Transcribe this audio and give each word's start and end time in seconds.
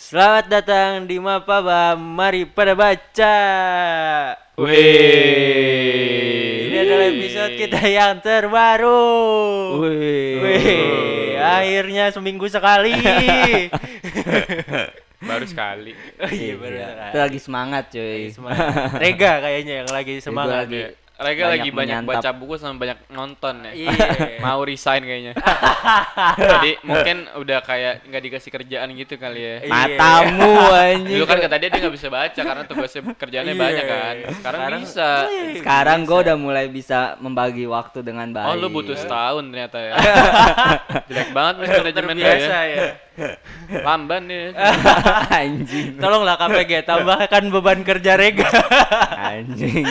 Selamat 0.00 0.48
datang 0.48 1.04
di 1.04 1.20
Mapaba, 1.20 1.92
mari 1.92 2.48
pada 2.48 2.72
baca. 2.72 3.36
Wih. 4.56 4.72
Ini 6.72 6.76
adalah 6.80 7.04
episode 7.12 7.52
kita 7.60 7.84
yang 7.84 8.16
terbaru. 8.16 9.04
Wih. 9.84 10.40
Wih, 10.40 11.36
akhirnya 11.36 12.08
seminggu 12.16 12.48
sekali. 12.48 12.96
Baru 15.20 15.44
sekali. 15.44 15.92
oh 16.16 16.32
iya, 16.32 16.56
baru 16.56 16.76
Iya, 16.80 16.88
sekali. 16.88 17.10
Itu 17.12 17.18
lagi 17.20 17.38
semangat 17.44 17.84
cuy. 17.92 18.00
Lagi 18.00 18.30
semangat. 18.32 18.96
Rega 18.96 19.32
kayaknya 19.44 19.84
yang 19.84 19.88
lagi 19.92 20.14
semangat. 20.24 20.64
lagi-. 20.64 20.96
Rega 21.20 21.44
Banyak 21.44 21.52
lagi 21.52 21.68
banyak 21.68 21.98
menyantap. 22.00 22.16
baca 22.16 22.30
buku 22.32 22.54
sama 22.56 22.74
banyak 22.76 22.98
nonton 23.08 23.54
ya. 23.60 23.72
Iya. 23.76 23.96
Mau 24.44 24.60
resign 24.60 25.02
kayaknya. 25.02 25.32
Jadi 26.50 26.70
mungkin 26.80 27.16
udah 27.36 27.60
kayak 27.60 28.08
nggak 28.08 28.22
dikasih 28.24 28.50
kerjaan 28.50 28.88
gitu 28.94 29.14
kali 29.14 29.36
ya. 29.38 29.56
Iya. 29.60 29.68
Matamu 29.68 30.48
anjing. 30.70 31.12
Dulu 31.12 31.24
kan 31.24 31.38
kata 31.38 31.56
dia 31.56 31.68
dia 31.68 31.78
nggak 31.78 31.94
bisa 31.94 32.08
baca 32.08 32.40
karena 32.40 32.62
tugasnya 32.64 33.02
kerjaannya 33.12 33.52
Iya. 33.52 33.60
banyak 33.60 33.84
kan. 33.84 34.14
Sekarang, 34.32 34.32
Sekarang- 34.40 34.80
bisa. 34.80 35.08
Sekarang 35.60 35.98
gue 36.02 36.18
udah 36.24 36.36
mulai 36.36 36.66
bisa 36.66 36.98
membagi 37.18 37.64
waktu 37.64 38.00
dengan 38.00 38.28
Oh 38.30 38.56
baik. 38.56 38.56
lu 38.56 38.68
butuh 38.70 38.96
setahun 38.96 39.44
ternyata 39.44 39.76
ya. 39.78 39.94
Jelek 41.08 41.30
banget 41.30 41.54
mas 41.58 41.68
manajemen 41.70 42.14
lu 42.16 42.24
Terbiasa 42.24 42.58
ya. 42.64 42.78
Ya. 43.20 43.36
Lamban 43.84 44.24
deh. 44.32 44.56
anjing. 45.28 46.00
Tolonglah 46.00 46.40
KPG 46.40 46.88
tambahkan 46.88 47.44
beban 47.52 47.84
kerja 47.84 48.16
Rega. 48.16 48.48
Anjing. 49.20 49.84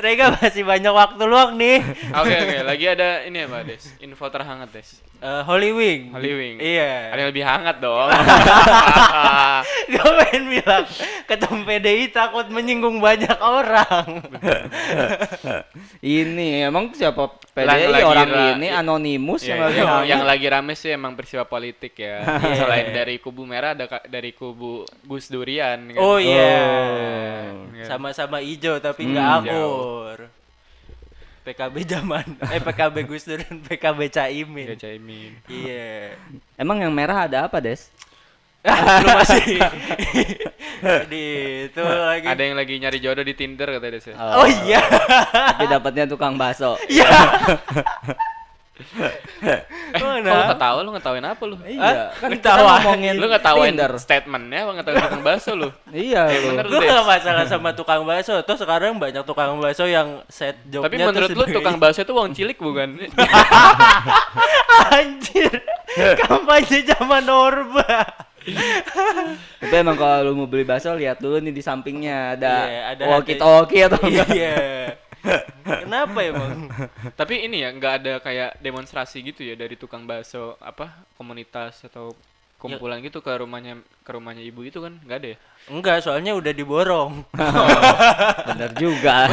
Rega 0.00 0.34
masih 0.40 0.64
banyak 0.64 0.92
waktu 0.92 1.22
luang 1.28 1.60
nih. 1.60 1.84
Oke 2.16 2.34
oke, 2.34 2.56
lagi 2.64 2.86
ada 2.88 3.22
ini 3.28 3.44
apa 3.44 3.62
Des? 3.68 3.84
Info 4.00 4.26
terhangat 4.32 4.72
Des. 4.72 5.11
Eh, 5.22 5.42
Holy 5.44 5.70
Wing. 5.70 6.10
Holy 6.10 6.32
Wing. 6.32 6.56
Iya. 6.58 7.14
Ada 7.14 7.20
yang 7.20 7.30
lebih 7.30 7.44
hangat 7.44 7.76
dong. 7.78 8.10
Gue 9.92 10.10
pengen 10.18 10.44
bilang 10.50 10.84
ketum 11.24 11.62
PDI 11.62 12.10
takut 12.10 12.46
menyinggung 12.46 12.98
banyak 12.98 13.38
orang. 13.38 14.18
ini 16.02 16.62
emang 16.62 16.90
siapa 16.90 17.30
PDI 17.54 17.86
lagi 17.86 18.02
orang 18.02 18.28
ra- 18.28 18.50
ini 18.52 18.68
anonimus 18.68 19.42
Ya, 19.42 19.54
yang 19.54 19.60
lagi 19.62 19.78
yang, 19.78 19.88
hangat. 19.88 20.06
yang 20.08 20.22
lagi 20.24 20.46
rame 20.48 20.72
sih 20.74 20.90
emang 20.90 21.14
peristiwa 21.14 21.44
politik 21.44 21.94
ya. 21.96 22.26
Iya. 22.42 22.56
Selain 22.58 22.88
dari 22.90 23.16
kubu 23.16 23.46
merah 23.46 23.72
ada 23.72 23.86
ka- 23.86 24.02
dari 24.04 24.34
kubu 24.34 24.82
Gus 25.02 25.30
Durian. 25.30 25.86
kan. 25.88 26.02
Oh 26.02 26.18
iya. 26.18 26.50
Iya. 27.72 27.84
Sama-sama 27.86 28.42
hijau 28.42 28.76
tapi 28.76 29.06
nggak 29.06 29.22
Hmm. 29.22 29.38
akur. 29.38 30.18
PKB 31.42 31.76
zaman 31.84 32.26
eh 32.48 32.62
PKB 32.62 32.96
Gus 33.04 33.26
Dur 33.26 33.42
dan 33.42 33.58
PKB 33.60 33.98
Iya, 33.98 34.14
Caimin. 34.14 34.66
Caimin. 34.78 35.30
Iya. 35.50 36.14
Emang 36.54 36.78
yang 36.78 36.94
merah 36.94 37.26
ada 37.26 37.50
apa, 37.50 37.58
Des? 37.58 37.90
Lu 38.62 39.08
masih 39.18 39.58
di 41.10 41.24
itu 41.66 41.82
lagi. 41.82 42.26
Ada 42.30 42.42
yang 42.46 42.54
lagi 42.54 42.74
nyari 42.78 42.98
jodoh 43.02 43.26
di 43.26 43.34
Tinder 43.34 43.66
katanya 43.66 43.98
Des. 43.98 44.06
ya. 44.06 44.14
Oh 44.38 44.46
iya. 44.46 44.78
Tapi 45.34 45.66
dapatnya 45.66 46.06
tukang 46.06 46.38
bakso. 46.38 46.78
Iya. 46.86 47.10
Eh, 49.42 49.60
Mana? 49.98 50.50
ketawa 50.50 50.78
lu 50.80 50.90
ngetawain 50.90 51.24
apa 51.24 51.42
lu? 51.42 51.56
Iya, 51.62 52.14
kan 52.14 52.30
kita 52.30 52.48
Ketawa. 52.48 52.72
ngomongin 52.78 53.14
Lu 53.14 53.26
ngetawain 53.26 53.72
Tinder. 53.72 53.92
statementnya 53.96 54.58
apa 54.62 54.72
ngetawain 54.72 55.02
tukang 55.02 55.22
bakso 55.22 55.52
lu? 55.52 55.68
Iya, 55.88 56.22
Eh, 56.26 56.38
lu. 56.38 56.52
Gue 56.64 56.80
gak 56.82 57.02
masalah 57.02 57.44
sama 57.44 57.70
tukang 57.70 58.02
bakso. 58.02 58.38
Tuh 58.40 58.54
sekarang 58.54 58.96
banyak 58.96 59.22
tukang 59.22 59.56
bakso 59.56 59.84
yang 59.84 60.22
set 60.26 60.56
jobnya 60.66 60.86
Tapi 60.86 60.96
menurut 61.00 61.30
lu 61.32 61.44
tukang 61.52 61.76
bakso 61.76 62.00
itu 62.00 62.12
uang 62.12 62.30
cilik 62.30 62.56
bukan? 62.56 62.88
Anjir. 64.92 65.52
Kampanye 66.18 66.78
zaman 66.86 67.24
Orba. 67.26 68.06
Tapi 69.56 69.74
emang 69.76 69.94
kalau 69.94 70.18
lu 70.24 70.32
mau 70.34 70.46
beli 70.46 70.62
bakso 70.62 70.90
lihat 70.92 71.18
dulu 71.18 71.38
nih 71.38 71.50
di 71.50 71.62
sampingnya 71.62 72.34
ada, 72.34 72.54
Iya, 72.64 72.80
ada 72.90 73.02
walkie 73.08 73.36
talkie 73.36 73.82
atau 73.84 73.98
enggak. 74.00 74.28
Iya. 74.28 74.56
Kenapa 75.62 76.18
emang? 76.22 76.66
Tapi 77.14 77.46
ini 77.46 77.62
ya 77.62 77.70
nggak 77.70 77.94
ada 78.02 78.14
kayak 78.18 78.58
demonstrasi 78.58 79.22
gitu 79.22 79.46
ya 79.46 79.54
dari 79.54 79.78
tukang 79.78 80.04
bakso 80.04 80.58
apa 80.58 80.90
komunitas 81.14 81.86
atau 81.86 82.14
kumpulan 82.62 83.02
gitu 83.02 83.18
ke 83.18 83.32
rumahnya 83.34 83.82
ke 84.06 84.10
rumahnya 84.14 84.46
ibu 84.46 84.62
itu 84.62 84.78
kan 84.78 84.94
nggak 85.02 85.18
ada 85.18 85.28
ya? 85.34 85.38
Enggak, 85.70 86.02
soalnya 86.02 86.34
udah 86.34 86.52
diborong. 86.54 87.22
Bener 88.50 88.70
juga. 88.78 89.30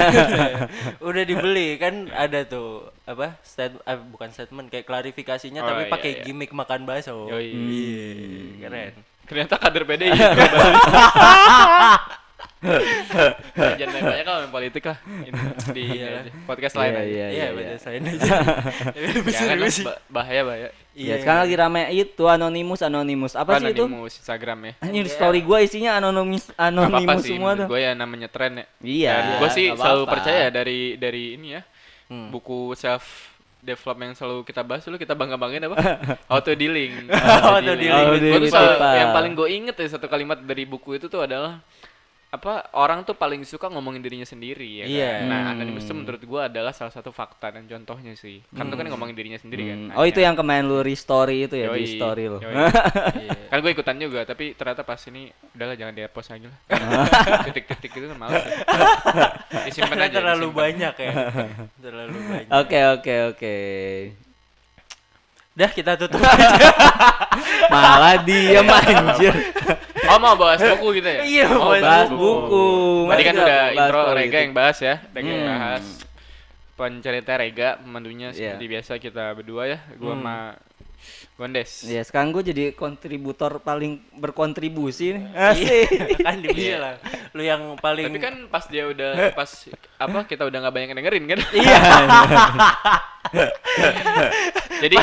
udah 1.09 1.23
dibeli 1.25 1.77
kan 1.81 2.09
ada 2.13 2.45
tuh 2.45 2.89
apa? 3.05 3.37
Stat 3.45 3.73
eh, 3.77 3.97
bukan 3.97 4.29
statement 4.33 4.69
kayak 4.69 4.85
klarifikasinya 4.85 5.61
Oh, 5.61 5.67
tapi 5.69 5.83
iya, 5.85 5.91
pakai 5.93 6.11
iya. 6.17 6.23
gimmick 6.25 6.53
makan 6.53 6.85
bakso. 6.85 7.29
Yoi. 7.29 7.53
Iya, 7.53 8.65
keren. 8.65 8.93
Ternyata 9.29 9.55
kader 9.61 9.85
PDI. 9.85 10.09
Jangan 13.79 13.89
main 13.89 14.03
banyak 14.05 14.25
kalau 14.25 14.39
main 14.43 14.51
politik 14.51 14.83
lah. 14.83 14.97
Ini, 15.01 15.31
di 15.71 15.83
Iya. 15.95 16.07
aja. 16.19 16.31
podcast 16.43 16.75
lain 16.75 16.91
Iya, 16.91 16.99
aja. 16.99 17.07
iya, 17.07 17.25
Iya, 17.25 17.29
iya. 17.31 17.47
betul 17.55 17.77
saya 17.79 17.97
aja. 17.97 18.31
Lebih 19.55 19.71
sih. 19.71 19.85
ba- 19.87 19.99
bahaya 20.11 20.41
bahaya. 20.43 20.69
Ya, 20.91 21.15
sekarang 21.17 21.47
lagi 21.47 21.55
rame 21.55 21.81
itu 21.93 22.23
anonimus 22.25 22.81
anonimus. 22.81 23.33
Apa 23.33 23.57
sih 23.57 23.71
itu? 23.71 23.87
Anonymous 23.87 24.19
Instagram 24.19 24.59
ya. 24.61 24.73
Anjir 24.81 25.07
story 25.07 25.39
gua 25.39 25.59
isinya 25.59 25.95
anonimus 25.95 26.51
anonimus 26.53 27.23
semua 27.23 27.55
tuh. 27.55 27.67
gue 27.67 27.79
ya 27.79 27.91
namanya 27.93 28.27
tren 28.27 28.51
ya. 28.53 28.65
Iya, 28.81 29.13
gue 29.39 29.49
sih 29.49 29.65
selalu 29.71 30.03
percaya 30.05 30.47
dari 30.49 30.95
dari 30.95 31.35
ini 31.35 31.55
ya. 31.55 31.61
Hmm. 32.11 32.27
Buku 32.27 32.75
self 32.75 33.31
development 33.59 34.11
yang 34.11 34.17
selalu 34.17 34.43
kita 34.43 34.59
bahas 34.61 34.83
dulu 34.83 34.95
kita 34.95 35.13
bangga 35.13 35.39
banggain 35.39 35.63
apa? 35.63 35.77
Auto 36.33 36.51
dealing. 36.51 37.07
Auto 37.07 37.71
dealing. 37.71 37.91
Auto 37.93 38.09
Gue 38.09 38.19
tuh 38.19 38.25
dealing 38.25 38.51
selalu- 38.51 38.75
apa? 38.75 38.89
yang 38.97 39.09
paling 39.13 39.33
gue 39.33 39.47
inget 39.49 39.75
ya 39.77 39.87
satu 39.89 40.07
kalimat 40.07 40.35
dari 40.37 40.63
buku 40.63 40.95
itu 40.95 41.07
tuh 41.07 41.23
adalah 41.23 41.63
apa 42.29 42.69
orang 42.73 43.01
tuh 43.01 43.13
paling 43.13 43.41
suka 43.41 43.65
ngomongin 43.67 43.99
dirinya 43.99 44.23
sendiri 44.23 44.61
ya 44.61 44.85
kan? 44.85 44.93
Iya. 44.93 45.11
Nah, 45.23 45.39
Hmm. 45.41 45.51
anonymous 45.57 45.81
itu 45.81 45.93
menurut 45.93 46.21
gue 46.21 46.41
adalah 46.43 46.69
salah 46.69 46.89
satu 46.89 47.09
fakta 47.09 47.49
dan 47.49 47.65
contohnya 47.65 48.13
sih. 48.13 48.45
Kan 48.49 48.69
itu 48.69 48.75
kan 48.75 48.85
ngomongin 48.87 49.13
dirinya 49.13 49.35
sendiri 49.35 49.65
kan. 49.65 49.79
Hmm. 49.89 49.97
Oh 49.97 50.05
itu 50.05 50.19
yang 50.19 50.33
kemarin 50.33 50.63
lu 50.63 50.79
restory 50.79 51.43
itu 51.43 51.57
ya 51.57 51.73
Yoi, 51.73 51.81
di 51.81 51.85
story 51.89 52.23
lu. 52.25 52.37
yoi. 52.37 52.53
Iya. 53.19 53.33
kan 53.49 53.57
gue 53.59 53.71
ikutan 53.71 53.97
juga 53.97 54.21
tapi 54.23 54.53
ternyata 54.53 54.85
pas 54.85 55.01
ini 55.03 55.25
udahlah 55.51 55.73
jangan 55.73 55.89
di 55.91 56.05
post 56.07 56.29
aja 56.29 56.45
lah 56.45 56.59
titik-titik 57.49 57.89
gitu 57.89 58.05
kan 58.05 58.17
males 58.19 58.45
ya. 58.45 58.53
disimpan 59.65 59.97
aja 60.05 60.13
terlalu 60.15 60.45
disimpan. 60.45 60.61
banyak 60.61 60.93
ya. 60.95 61.11
terlalu 61.81 62.17
banyak. 62.21 62.49
Oke 62.53 62.79
oke 62.87 63.15
oke. 63.27 63.55
Dah 65.59 65.67
kita 65.69 65.91
tutup 65.95 66.23
aja. 66.23 66.55
Malah 67.73 68.23
diem 68.23 68.63
anjir. 68.63 69.35
oh 70.01 70.17
mau 70.17 70.33
bahas 70.33 70.57
buku 70.57 70.97
gitu 70.97 71.07
ya 71.07 71.19
Iya, 71.21 71.47
oh, 71.51 71.69
bahas 71.69 71.83
Bahas 71.83 72.09
buku. 72.09 72.67
tadi 73.05 73.21
kan 73.21 73.35
udah 73.37 73.61
intro 73.69 73.99
politik? 74.01 74.17
Rega 74.17 74.37
yang 74.39 74.53
bahas 74.53 74.77
ya 74.79 74.95
Rega 75.05 75.27
yang 75.27 75.41
Hmm. 75.41 75.51
bahas 75.51 75.83
pencerita 76.73 77.31
Rega 77.35 77.69
pemandunya 77.77 78.27
Iya. 78.29 78.55
seperti 78.55 78.65
biasa 78.65 78.91
kita 78.97 79.25
berdua 79.33 79.63
ya 79.67 79.79
gua 79.93 80.15
Hmm. 80.15 80.23
sama 80.23 80.37
Gondes 81.39 81.83
Ya 81.83 82.03
sekarang 82.03 82.29
gue 82.29 82.43
jadi 82.43 82.63
kontributor 82.71 83.59
paling 83.59 83.99
berkontribusi 84.13 85.15
nih. 85.15 85.23
Iya, 85.23 85.47
Asik. 85.47 85.87
kan 86.27 86.35
dibilang 86.37 86.97
lu 87.29 87.41
yang 87.41 87.61
paling 87.77 88.05
tapi 88.05 88.19
kan 88.19 88.35
pas 88.47 88.65
dia 88.65 88.85
udah 88.85 89.09
pas 89.39 89.49
apa 89.95 90.17
kita 90.25 90.43
udah 90.43 90.57
nggak 90.59 90.73
banyak 90.75 90.89
dengerin 90.91 91.23
kan 91.25 91.39
iya 91.53 91.77
jadi 94.79 94.95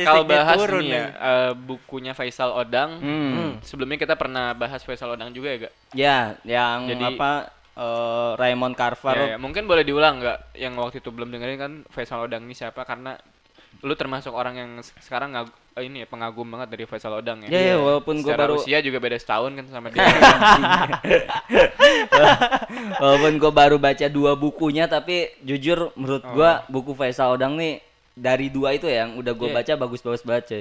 kalau 0.00 0.22
bahas 0.24 0.56
turun 0.56 0.80
nih 0.80 0.88
ya 0.88 0.98
nih. 0.98 1.12
eh, 1.12 1.50
bukunya 1.54 2.12
Faisal 2.12 2.50
Odang 2.52 2.90
Hmm. 2.98 3.60
Sebelumnya 3.60 3.96
kita 3.96 4.14
pernah 4.14 4.52
bahas 4.52 4.80
Faisal 4.80 5.10
Odang 5.10 5.28
juga 5.30 5.48
ya, 5.50 5.56
gak? 5.60 5.72
Ya, 5.92 6.18
yang 6.42 6.88
Jadi- 6.88 7.04
apa 7.12 7.30
eh, 7.74 8.30
Raymond 8.34 8.74
Carver. 8.74 9.14
Ya, 9.14 9.24
ya, 9.28 9.36
mungkin 9.36 9.64
boleh 9.64 9.82
diulang 9.82 10.18
nggak? 10.18 10.54
Yang 10.54 10.72
waktu 10.74 10.96
itu 10.98 11.08
belum 11.10 11.28
dengerin 11.28 11.56
kan 11.56 11.72
Faisal 11.88 12.20
Odang 12.20 12.42
ini 12.42 12.52
siapa? 12.52 12.82
Karena 12.82 13.14
lu 13.78 13.94
termasuk 13.94 14.30
orang 14.30 14.54
yang 14.54 14.70
se- 14.78 14.90
sekarang 15.00 15.30
ngag- 15.30 15.54
eh, 15.72 15.86
ini 15.86 16.02
ya 16.02 16.06
pengagum 16.06 16.42
banget 16.44 16.68
dari 16.68 16.84
Faisal 16.84 17.14
Odang 17.14 17.42
ya. 17.42 17.48
Ya, 17.48 17.60
ya, 17.64 17.76
walaupun 17.76 18.18
gue 18.18 18.32
baru 18.32 18.58
usia 18.58 18.78
juga 18.78 18.98
beda 18.98 19.14
setahun 19.14 19.54
kan 19.54 19.64
sama 19.68 19.86
dia. 19.88 20.02
walaupun 22.98 23.32
gue 23.36 23.52
baru 23.52 23.76
baca 23.76 24.06
dua 24.08 24.34
bukunya 24.34 24.86
tapi 24.86 25.30
jujur 25.40 25.94
menurut 25.94 26.24
gua 26.28 26.66
buku 26.66 26.92
Faisal 26.92 27.30
Odang 27.30 27.54
nih 27.54 27.78
dari 28.12 28.48
dua 28.48 28.74
itu 28.74 28.84
ya, 28.84 29.06
yang 29.06 29.14
udah 29.14 29.30
gue 29.30 29.48
Iya. 29.48 29.56
baca 29.56 29.72
bagus-bagus 29.78 30.22
baca. 30.22 30.58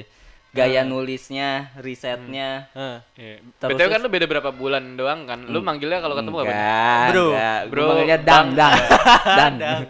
Gaya 0.47 0.81
nulisnya, 0.81 1.69
risetnya. 1.77 2.69
Hah. 2.71 3.01
Iya. 3.13 3.41
Terus- 3.59 3.77
BTW 3.77 3.89
kan 3.91 3.99
lu 3.99 4.09
beda 4.09 4.25
berapa 4.27 4.49
bulan 4.51 4.93
doang 4.93 5.25
kan? 5.25 5.41
Lu 5.43 5.59
manggilnya 5.59 5.99
kalau 5.99 6.15
ketemu 6.15 6.37
apa? 6.39 6.45
Enggak, 6.47 7.05
Bro, 7.09 7.25
enggak. 7.27 7.59
Gua 7.59 7.69
bro, 7.69 7.83
manggilnya 7.83 8.19
dang, 8.19 8.47
dang, 8.53 8.73
dang. 8.81 9.53
Gendang. 9.53 9.81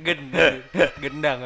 Gendang. 0.00 0.54
Gendang. 0.98 1.38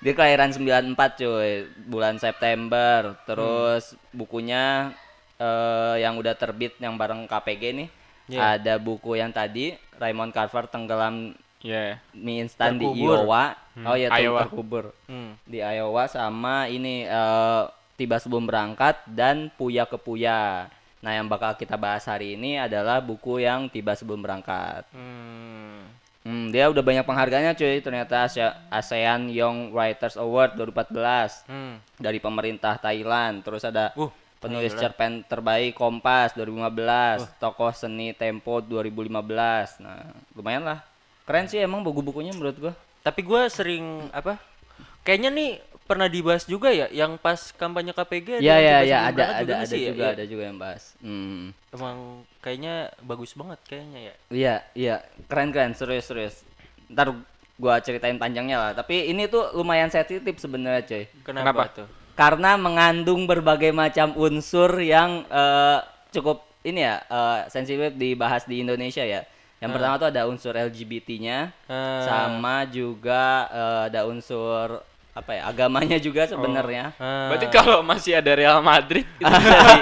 Dia 0.00 0.12
kelahiran 0.12 0.50
94 0.50 0.94
cuy, 1.20 1.50
bulan 1.84 2.16
September. 2.16 3.18
Terus 3.24 3.94
bukunya 4.10 4.94
eh, 5.36 5.96
yang 5.98 6.14
udah 6.14 6.34
terbit 6.34 6.78
yang 6.78 6.94
bareng 6.94 7.26
KPG 7.26 7.62
nih. 7.74 7.88
Iya. 8.24 8.40
Ada 8.56 8.74
buku 8.78 9.14
yang 9.14 9.30
tadi 9.30 9.76
Raymond 9.96 10.32
Carver 10.32 10.64
tenggelam 10.64 11.36
Iya. 11.64 11.96
mie 12.12 12.44
instan 12.44 12.76
di. 12.76 12.84
Iowa. 12.84 13.56
Oh 13.88 13.96
iya, 13.96 14.12
ter- 14.12 14.28
Iowa. 14.28 14.44
terkubur. 14.44 14.92
Hmm. 15.08 15.32
Di 15.44 15.58
Iowa 15.58 16.04
sama 16.06 16.68
ini 16.68 17.04
eh, 17.04 17.62
tiba 17.96 18.20
sebelum 18.20 18.44
berangkat 18.44 19.00
dan 19.08 19.48
puya 19.56 19.88
ke 19.88 19.96
puya. 19.96 20.68
Nah, 21.00 21.12
yang 21.12 21.28
bakal 21.28 21.52
kita 21.52 21.76
bahas 21.76 22.04
hari 22.04 22.32
ini 22.32 22.56
adalah 22.56 22.96
buku 23.00 23.40
yang 23.40 23.68
tiba 23.68 23.92
sebelum 23.92 24.20
berangkat. 24.20 24.88
Hmm. 24.92 25.84
Hmm, 26.24 26.48
dia 26.48 26.72
udah 26.72 26.80
banyak 26.80 27.04
penghargaannya 27.04 27.52
cuy. 27.52 27.78
Ternyata 27.78 28.24
ASEAN 28.72 29.28
Young 29.28 29.70
Writers 29.70 30.16
Award 30.16 30.56
2014 30.56 31.44
Hmm. 31.44 31.76
dari 31.94 32.16
pemerintah 32.16 32.80
Thailand. 32.80 33.44
Terus 33.44 33.60
ada 33.62 33.92
Uh, 33.92 34.08
penulis 34.40 34.72
Thailand. 34.72 34.82
cerpen 34.88 35.12
terbaik 35.22 35.72
Kompas 35.72 36.32
2015, 36.32 37.28
tokoh 37.36 37.70
seni 37.70 38.12
Tempo 38.12 38.58
2015. 38.58 39.76
Nah, 39.78 40.00
lumayan 40.32 40.64
lah. 40.64 40.80
Keren 41.24 41.44
sih 41.44 41.60
emang 41.60 41.80
buku-bukunya 41.80 42.32
menurut 42.32 42.56
gua. 42.58 42.72
Tapi 43.00 43.20
gua 43.20 43.48
sering 43.48 44.08
apa? 44.08 44.40
Kayaknya 45.04 45.28
nih 45.30 45.50
pernah 45.84 46.08
dibahas 46.08 46.44
juga 46.44 46.68
ya 46.68 46.88
yang 46.88 47.14
pas 47.14 47.52
kampanye 47.52 47.92
KPG 47.92 48.40
Iya 48.40 48.56
ya 48.56 48.76
ya 48.80 48.98
sebelum 48.98 49.04
ada 49.04 49.12
berangkat 49.14 49.28
ada 49.28 49.36
juga 49.36 49.44
ada 49.44 49.54
nggak 49.54 49.68
sih 49.68 49.76
ya? 49.76 49.88
juga 49.88 50.00
Iya. 50.00 50.10
ada 50.10 50.24
juga 50.24 50.42
yang 50.42 50.58
bahas. 50.58 50.82
Hmm. 50.98 51.42
Emang 51.70 51.96
kayaknya 52.40 52.74
bagus 53.00 53.32
banget 53.32 53.58
kayaknya 53.64 54.00
ya. 54.00 54.14
Iya, 54.28 54.54
iya, 54.74 54.94
keren-keren, 55.26 55.72
serius-serius. 55.72 56.40
Ntar 56.86 57.12
gua 57.54 57.78
ceritain 57.78 58.16
panjangnya 58.16 58.56
lah. 58.58 58.72
Tapi 58.72 59.08
ini 59.08 59.26
tuh 59.26 59.52
lumayan 59.52 59.88
sensitif 59.88 60.34
sebenarnya, 60.36 60.82
coy. 60.82 61.04
Kenapa, 61.22 61.44
Kenapa? 61.44 61.62
tuh? 61.74 61.88
Karena 62.14 62.54
mengandung 62.54 63.26
berbagai 63.26 63.70
macam 63.70 64.14
unsur 64.14 64.78
yang 64.78 65.26
eh, 65.26 65.78
cukup 66.10 66.42
ini 66.62 66.80
ya 66.80 67.02
eh, 67.02 67.40
sensitif 67.48 67.92
dibahas 67.92 68.44
di 68.44 68.60
Indonesia 68.60 69.02
ya. 69.02 69.26
Yang 69.58 69.70
pertama 69.72 69.94
tuh 69.96 70.08
ada 70.08 70.22
unsur 70.24 70.52
LGBT-nya, 70.52 71.48
Ah. 71.66 72.04
sama 72.04 72.64
juga 72.66 73.24
eh, 73.48 73.80
ada 73.88 74.04
unsur 74.04 74.80
apa 75.14 75.30
ya 75.30 75.46
agamanya 75.46 75.94
juga 76.02 76.26
sebenarnya. 76.26 76.90
Ah. 76.98 77.30
Berarti 77.30 77.46
kalau 77.46 77.86
masih 77.86 78.18
ada 78.18 78.34
Real 78.34 78.58
Madrid 78.58 79.06
itu 79.06 79.22
di, 79.30 79.78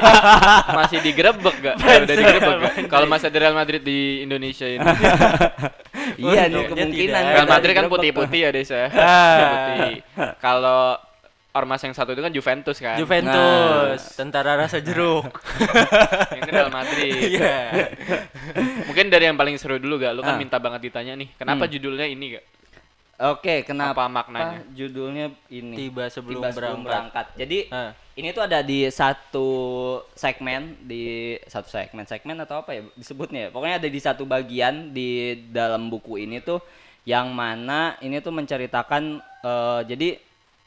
masih 0.71 0.99
digerebek 1.01 1.57
gak? 1.57 1.75
Udah 1.81 2.05
digerebek 2.21 2.57
gak? 2.61 2.75
Kalau 2.93 3.07
masih 3.09 3.33
ada 3.33 3.39
Real 3.41 3.57
Madrid 3.57 3.81
di 3.81 4.21
Indonesia 4.21 4.69
ini. 4.69 4.85
iya 6.21 6.53
nih 6.53 6.69
Untungnya 6.69 6.85
kemungkinan. 6.85 7.23
Real 7.33 7.49
Madrid 7.49 7.73
kan 7.73 7.87
putih-putih 7.89 8.41
ya 8.45 8.51
Desa. 8.53 8.93
Ah. 8.93 9.41
Putih. 9.73 9.95
Kalau 10.37 11.01
ormas 11.53 11.81
yang 11.81 11.97
satu 11.97 12.13
itu 12.13 12.21
kan 12.21 12.33
Juventus 12.33 12.77
kan. 12.77 12.97
Juventus, 12.97 14.01
tentara 14.13 14.53
rasa 14.57 14.85
jeruk. 14.85 15.33
yang 16.29 16.45
ini 16.45 16.51
Real 16.53 16.69
Madrid. 16.69 17.41
Iya. 17.41 17.57
Mungkin 18.85 19.09
dari 19.09 19.33
yang 19.33 19.37
paling 19.37 19.57
seru 19.57 19.81
dulu 19.81 19.97
gak? 19.97 20.13
Lu 20.13 20.21
kan 20.21 20.37
Ah. 20.37 20.41
minta 20.41 20.61
banget 20.61 20.93
ditanya 20.93 21.17
nih. 21.17 21.33
Kenapa 21.41 21.65
Hmm. 21.65 21.73
judulnya 21.73 22.05
ini 22.05 22.37
gak? 22.37 22.45
Oke, 23.23 23.63
kenapa 23.63 24.03
Apa 24.03 24.11
maknanya? 24.11 24.67
judulnya 24.75 25.31
ini? 25.47 25.79
Tiba 25.79 26.11
sebelum 26.11 26.43
Tiba 26.43 26.75
berangkat. 26.83 27.27
Jadi 27.39 27.71
Ah. 27.71 27.95
ini 28.19 28.35
tuh 28.35 28.43
ada 28.43 28.59
di 28.67 28.83
satu 28.91 29.47
segmen 30.19 30.75
di 30.83 31.39
satu 31.47 31.71
segmen 31.71 32.03
segmen 32.03 32.35
atau 32.43 32.67
apa 32.67 32.75
ya 32.75 32.83
disebutnya 32.99 33.47
ya? 33.47 33.49
Pokoknya 33.55 33.79
ada 33.79 33.87
di 33.87 34.01
satu 34.03 34.27
bagian 34.27 34.91
di 34.91 35.39
dalam 35.55 35.87
buku 35.87 36.19
ini 36.19 36.43
tuh 36.43 36.59
yang 37.07 37.31
mana 37.31 37.95
ini 38.03 38.19
tuh 38.19 38.35
menceritakan 38.35 39.23
eh, 39.23 39.81
jadi 39.87 40.19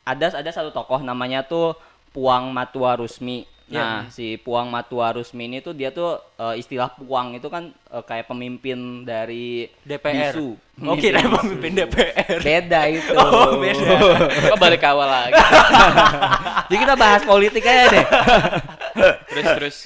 ada 0.07 0.39
ada 0.39 0.51
satu 0.51 0.71
tokoh 0.71 1.03
namanya 1.03 1.43
tuh 1.43 1.75
Puang 2.15 2.55
Matua 2.55 2.95
Rusmi. 2.95 3.43
Ya. 3.65 3.81
Nah, 3.81 3.97
si 4.13 4.37
Puang 4.37 4.69
Matua 4.69 5.09
Rusmi 5.17 5.49
ini 5.49 5.57
tuh 5.57 5.73
dia 5.73 5.89
tuh 5.89 6.21
eh, 6.37 6.61
istilah 6.61 6.85
Puang 6.93 7.33
itu 7.33 7.49
kan 7.49 7.73
eh, 7.73 8.03
kayak 8.05 8.29
pemimpin 8.29 9.01
dari 9.01 9.65
DPR. 9.81 10.37
bisu. 10.37 10.53
Oh, 10.85 10.93
kira 10.93 11.25
pemimpin 11.25 11.73
DPR. 11.73 12.45
Beda 12.45 12.85
itu. 12.85 13.09
Oh, 13.25 13.57
beda. 13.57 13.89
Kok 14.53 14.59
balik 14.61 14.85
ke 14.85 14.87
awal 14.87 15.09
lagi? 15.09 15.33
Jadi 16.69 16.77
kita 16.77 16.93
bahas 16.93 17.25
politik 17.25 17.65
aja 17.65 17.83
deh. 17.89 18.05
terus 19.33 19.45
terus. 19.57 19.77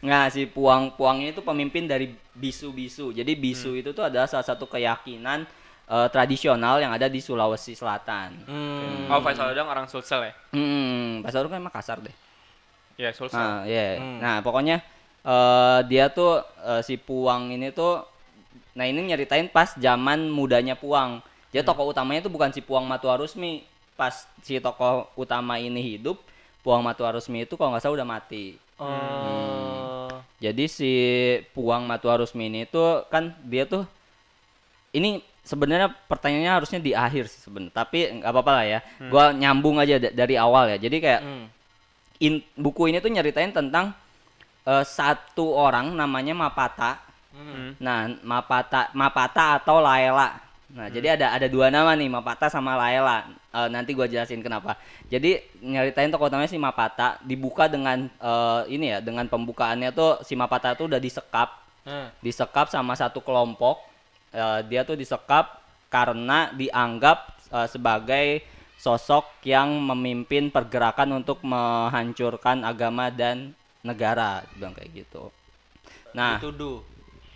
Nah, 0.00 0.32
si 0.32 0.48
Puang 0.48 0.96
Puang 0.96 1.20
ini 1.20 1.36
tuh 1.36 1.44
pemimpin 1.44 1.84
dari 1.84 2.16
bisu-bisu. 2.32 3.12
Jadi 3.12 3.36
bisu 3.36 3.76
itu 3.76 3.92
tuh 3.92 4.08
adalah 4.08 4.24
salah 4.24 4.48
satu 4.48 4.64
keyakinan 4.64 5.44
eh, 5.92 6.08
tradisional 6.08 6.80
yang 6.80 6.96
ada 6.96 7.04
di 7.04 7.20
Sulawesi 7.20 7.76
Selatan. 7.76 8.48
Hmm. 8.48 9.12
Oh 9.12 9.20
Faisal 9.20 9.52
Odang 9.52 9.68
orang 9.68 9.84
Sulsel 9.92 10.24
ya? 10.24 10.32
Hmm, 10.56 11.20
bahasa 11.20 11.44
lu 11.44 11.52
kan 11.52 11.60
emang 11.60 11.74
kasar 11.76 12.00
deh. 12.00 12.16
Ya 12.96 13.12
Sulsel. 13.12 13.36
Nah, 13.36 13.62
iya. 13.64 14.00
Hmm. 14.00 14.18
Nah, 14.18 14.36
pokoknya 14.40 14.80
eh, 15.22 15.80
dia 15.86 16.08
tuh 16.08 16.40
eh, 16.64 16.80
si 16.80 16.96
Puang 16.96 17.48
ini 17.48 17.70
tuh 17.70 18.00
nah 18.76 18.84
ini 18.84 19.08
nyeritain 19.08 19.48
pas 19.48 19.72
zaman 19.76 20.28
mudanya 20.28 20.76
Puang. 20.76 21.20
Jadi 21.48 21.64
tokoh 21.64 21.88
utamanya 21.88 22.24
tuh 22.24 22.32
bukan 22.32 22.52
si 22.52 22.60
Puang 22.60 22.84
Matua 22.84 23.16
Rusmi. 23.16 23.64
Pas 23.96 24.28
si 24.44 24.60
tokoh 24.60 25.08
utama 25.16 25.56
ini 25.56 25.80
hidup, 25.80 26.20
Puang 26.60 26.84
Matua 26.84 27.16
Rusmi 27.16 27.48
itu 27.48 27.56
kalau 27.56 27.72
nggak 27.72 27.80
salah 27.80 27.96
udah 27.96 28.08
mati. 28.08 28.60
Oh. 28.76 30.04
Jadi 30.36 30.68
si 30.68 30.92
Puang 31.56 31.88
Matua 31.88 32.20
Rusmi 32.20 32.44
ini 32.46 32.68
tuh 32.68 33.08
kan 33.08 33.32
dia 33.40 33.64
tuh 33.64 33.88
ini 34.92 35.20
sebenarnya 35.40 35.88
pertanyaannya 36.08 36.52
harusnya 36.52 36.76
di 36.76 36.92
akhir 36.92 37.28
sih 37.28 37.40
sebenarnya. 37.40 37.72
Tapi 37.72 38.20
nggak 38.20 38.28
apa-apa 38.28 38.52
lah 38.52 38.66
ya. 38.68 38.78
Gua 39.08 39.32
nyambung 39.32 39.80
aja 39.80 39.96
da- 39.96 40.12
dari 40.12 40.36
awal 40.36 40.76
ya. 40.76 40.78
Jadi 40.78 40.96
kayak 41.00 41.20
Hmm. 41.24 41.44
In- 42.20 42.44
buku 42.56 42.88
ini 42.88 42.98
tuh 43.00 43.12
nyeritain 43.12 43.52
tentang 43.52 43.92
eh, 44.66 44.84
satu 44.84 45.54
orang 45.54 45.94
namanya 45.94 46.34
Mapata. 46.34 46.98
Hmm. 47.36 47.76
Nah, 47.76 48.08
Mapata 48.24 48.88
Mapata 48.96 49.60
atau 49.60 49.78
Laela. 49.84 50.40
Nah, 50.66 50.90
jadi 50.90 51.14
ada 51.14 51.30
ada 51.36 51.46
dua 51.46 51.70
nama 51.70 51.94
nih, 51.94 52.10
Mapata 52.10 52.50
sama 52.50 52.74
Laela. 52.74 53.28
Eh, 53.54 53.68
nanti 53.70 53.94
gua 53.94 54.08
jelasin 54.10 54.42
kenapa. 54.42 54.74
Jadi 55.06 55.38
nyeritain 55.62 56.10
tokoh 56.10 56.26
utamanya 56.26 56.50
si 56.50 56.58
Mapata 56.58 57.20
dibuka 57.22 57.68
dengan 57.70 58.08
eh, 58.08 58.60
ini 58.72 58.96
ya, 58.96 58.98
dengan 59.04 59.28
pembukaannya 59.30 59.94
tuh 59.94 60.20
si 60.26 60.34
Mapata 60.34 60.74
tuh 60.74 60.90
udah 60.90 60.98
disekap, 60.98 61.62
Nah. 61.86 62.10
disekap 62.18 62.66
sama 62.66 62.98
satu 62.98 63.22
kelompok. 63.22 63.78
Eh, 64.34 64.60
dia 64.66 64.82
tuh 64.82 64.98
disekap 64.98 65.62
karena 65.86 66.50
dianggap 66.50 67.18
eh, 67.54 67.68
sebagai 67.70 68.26
sosok 68.76 69.24
yang 69.42 69.72
memimpin 69.80 70.52
pergerakan 70.52 71.16
untuk 71.16 71.40
menghancurkan 71.42 72.62
agama 72.62 73.08
dan 73.08 73.56
negara, 73.80 74.44
bilang 74.54 74.74
kayak 74.74 75.04
gitu. 75.04 75.32
Nah, 76.12 76.38
Dituduh. 76.40 76.82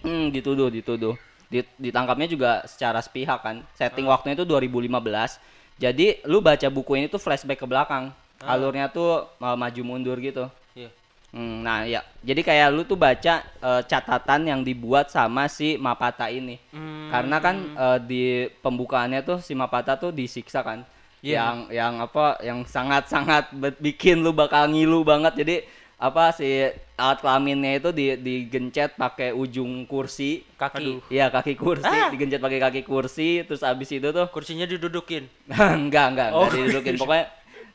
Hmm, 0.00 0.32
dituduh, 0.32 0.68
dituduh. 0.72 1.14
Dit- 1.50 1.74
ditangkapnya 1.76 2.30
juga 2.30 2.50
secara 2.64 3.02
sepihak 3.02 3.42
kan. 3.42 3.56
Setting 3.76 4.06
Ah. 4.08 4.16
waktunya 4.16 4.38
itu 4.38 4.46
2015. 4.46 5.36
Jadi 5.76 6.20
lu 6.24 6.40
baca 6.40 6.68
buku 6.68 6.96
ini 6.96 7.06
tuh 7.08 7.20
flashback 7.20 7.60
ke 7.60 7.66
belakang. 7.68 8.12
Ah. 8.40 8.56
Alurnya 8.56 8.88
tuh 8.88 9.28
uh, 9.36 9.56
maju 9.56 9.82
mundur 9.84 10.16
gitu. 10.20 10.48
Iya. 10.72 10.88
Hmm, 11.30 11.62
nah 11.62 11.84
ya, 11.86 12.02
jadi 12.24 12.40
kayak 12.42 12.68
lu 12.74 12.82
tuh 12.82 12.96
baca 12.98 13.44
uh, 13.60 13.82
catatan 13.84 14.50
yang 14.50 14.60
dibuat 14.64 15.12
sama 15.12 15.46
si 15.46 15.76
Mapata 15.76 16.26
ini. 16.32 16.56
Hmm. 16.72 17.12
Karena 17.12 17.36
kan 17.38 17.56
uh, 17.76 17.98
di 18.00 18.48
pembukaannya 18.64 19.20
tuh 19.22 19.38
si 19.44 19.52
Mapata 19.52 19.94
tuh 20.00 20.10
disiksa 20.10 20.64
kan. 20.64 20.82
Iya. 21.20 21.36
Yang 21.36 21.56
yang 21.70 21.94
apa 22.00 22.26
yang 22.40 22.58
sangat-sangat 22.64 23.52
bikin 23.76 24.20
lu 24.20 24.32
bakal 24.32 24.68
ngilu 24.68 25.04
banget. 25.04 25.36
Jadi 25.36 25.56
apa 26.00 26.32
si 26.32 26.48
alat 26.96 27.20
kelaminnya 27.20 27.76
itu 27.76 27.92
di 27.92 28.16
digencet 28.16 28.96
pakai 28.96 29.36
ujung 29.36 29.84
kursi 29.84 30.48
Kaki. 30.56 31.04
Iya 31.12 31.28
kaki 31.28 31.52
kursi, 31.54 31.84
Ah. 31.84 32.08
digencet 32.08 32.40
pakai 32.40 32.56
kaki 32.56 32.82
kursi, 32.82 33.44
terus 33.44 33.60
abis 33.60 33.92
itu 33.92 34.08
tuh 34.08 34.24
Kursinya 34.32 34.64
didudukin. 34.64 35.28
enggak 35.52 36.06
enggak 36.16 36.28
Oh. 36.32 36.48
enggak 36.48 36.56
didudukin 36.56 36.94
pokoknya 36.96 37.24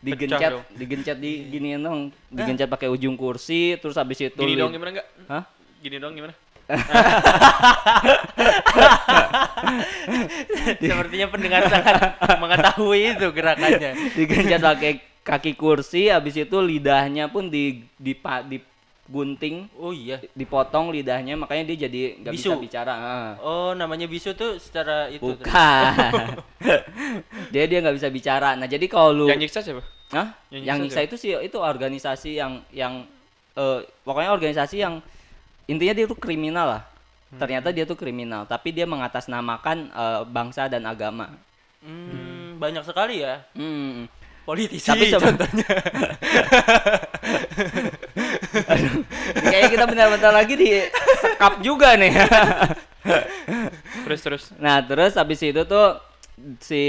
digencet 0.02 0.52
dong. 0.52 0.64
digencet 0.74 1.18
di 1.18 1.32
giniin 1.50 1.82
dong, 1.82 2.00
digencet 2.30 2.66
pakai 2.66 2.90
ujung 2.90 3.14
kursi, 3.14 3.78
terus 3.78 3.94
abis 3.94 4.26
itu 4.26 4.38
Gini 4.38 4.58
dong 4.58 4.74
gimana 4.74 4.90
enggak? 4.98 5.08
Hah? 5.30 5.44
Gini 5.82 5.98
dong 5.98 6.14
gimana? 6.14 6.34
Sepertinya 10.82 11.28
pendengar 11.30 11.62
sangat 11.70 12.18
mengetahui 12.42 13.14
itu 13.18 13.28
gerakannya. 13.34 13.92
digencet 14.18 14.62
pakai 14.62 14.92
kaki 15.26 15.54
kursi, 15.58 16.10
abis 16.10 16.46
itu 16.46 16.58
lidahnya 16.62 17.30
pun 17.30 17.50
di 17.50 17.86
di 17.98 18.14
digunting, 19.06 19.70
Oh 19.78 19.94
iya. 19.94 20.18
dipotong 20.34 20.90
lidahnya, 20.90 21.38
makanya 21.38 21.70
dia 21.70 21.86
jadi 21.86 22.18
nggak 22.26 22.34
bisa 22.34 22.58
bicara. 22.58 22.94
ah. 22.98 23.32
Oh, 23.38 23.72
namanya 23.78 24.10
bisu 24.10 24.34
tuh 24.34 24.58
secara 24.58 25.14
itu. 25.14 25.22
Bukan. 25.22 25.46
dia 27.54 27.64
dia 27.70 27.80
nggak 27.86 27.96
bisa 28.02 28.10
bicara. 28.10 28.58
Nah 28.58 28.66
jadi 28.66 28.82
kalau 28.90 29.14
lu 29.14 29.26
Yang 29.30 29.46
nyiksa 29.46 29.62
siapa? 29.62 29.86
Hah? 30.10 30.34
Yang 30.50 30.62
Yang, 30.66 30.66
nyiksa 30.66 30.82
nyiksa 30.82 31.00
itu 31.06 31.16
sih 31.22 31.30
itu 31.38 31.58
organisasi 31.62 32.30
yang 32.34 32.66
yang 32.74 33.06
eh, 33.54 33.86
pokoknya 34.02 34.34
organisasi 34.34 34.82
yang 34.82 35.06
intinya 35.66 35.94
dia 35.94 36.06
tuh 36.06 36.18
kriminal 36.18 36.68
lah. 36.80 36.84
Ternyata 37.36 37.74
dia 37.76 37.84
tuh 37.84 38.00
kriminal, 38.00 38.48
tapi 38.48 38.72
dia 38.72 38.88
mengatasnamakan 38.88 39.78
eh, 39.92 40.22
bangsa 40.30 40.72
dan 40.72 40.88
agama. 40.88 41.36
Hmm, 41.86 42.58
banyak 42.58 42.82
sekali 42.82 43.22
ya 43.22 43.46
Hmm. 43.54 44.10
politisi 44.42 44.90
Tapi 44.90 45.06
contohnya. 45.14 45.70
Aduh, 48.72 48.94
kayaknya 49.42 49.70
kita 49.70 49.86
bentar-bentar 49.86 50.32
lagi 50.34 50.54
di 50.58 50.70
sekap 51.22 51.62
juga 51.62 51.98
nih. 51.98 52.14
Terus 54.06 54.22
terus. 54.22 54.44
nah, 54.58 54.82
terus 54.82 55.14
habis 55.14 55.38
itu 55.42 55.62
tuh 55.66 55.98
si 56.58 56.82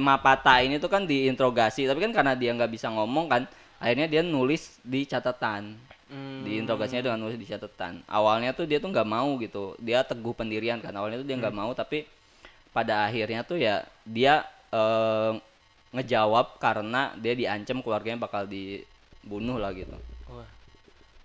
Mapata 0.00 0.60
ini 0.64 0.80
tuh 0.80 0.88
kan 0.88 1.04
diinterogasi, 1.04 1.84
tapi 1.84 2.00
kan 2.04 2.12
karena 2.16 2.32
dia 2.32 2.52
nggak 2.56 2.72
bisa 2.72 2.88
ngomong 2.88 3.28
kan, 3.28 3.42
akhirnya 3.76 4.08
dia 4.08 4.22
nulis 4.24 4.80
di 4.80 5.04
catatan 5.04 5.76
Hmm. 6.10 6.42
di 6.42 6.58
interogasinya 6.58 7.06
dengan 7.06 7.22
nulis 7.22 7.38
di 7.38 7.46
catatan 7.46 8.02
awalnya 8.10 8.50
tuh 8.50 8.66
dia 8.66 8.82
tuh 8.82 8.90
nggak 8.90 9.06
mau 9.06 9.38
gitu. 9.38 9.78
Dia 9.78 10.02
teguh 10.02 10.34
pendirian 10.34 10.82
kan. 10.82 10.90
Awalnya 10.90 11.22
tuh 11.22 11.28
dia 11.30 11.38
nggak 11.38 11.54
mau 11.54 11.70
tapi 11.70 12.02
pada 12.74 13.06
akhirnya 13.06 13.46
tuh 13.46 13.62
ya 13.62 13.86
dia 14.02 14.42
eh, 14.74 15.38
ngejawab 15.94 16.58
karena 16.58 17.14
dia 17.14 17.38
diancam 17.38 17.78
keluarganya 17.78 18.26
bakal 18.26 18.42
dibunuh 18.42 19.62
lah 19.62 19.70
gitu. 19.70 19.94
Wah. 20.26 20.50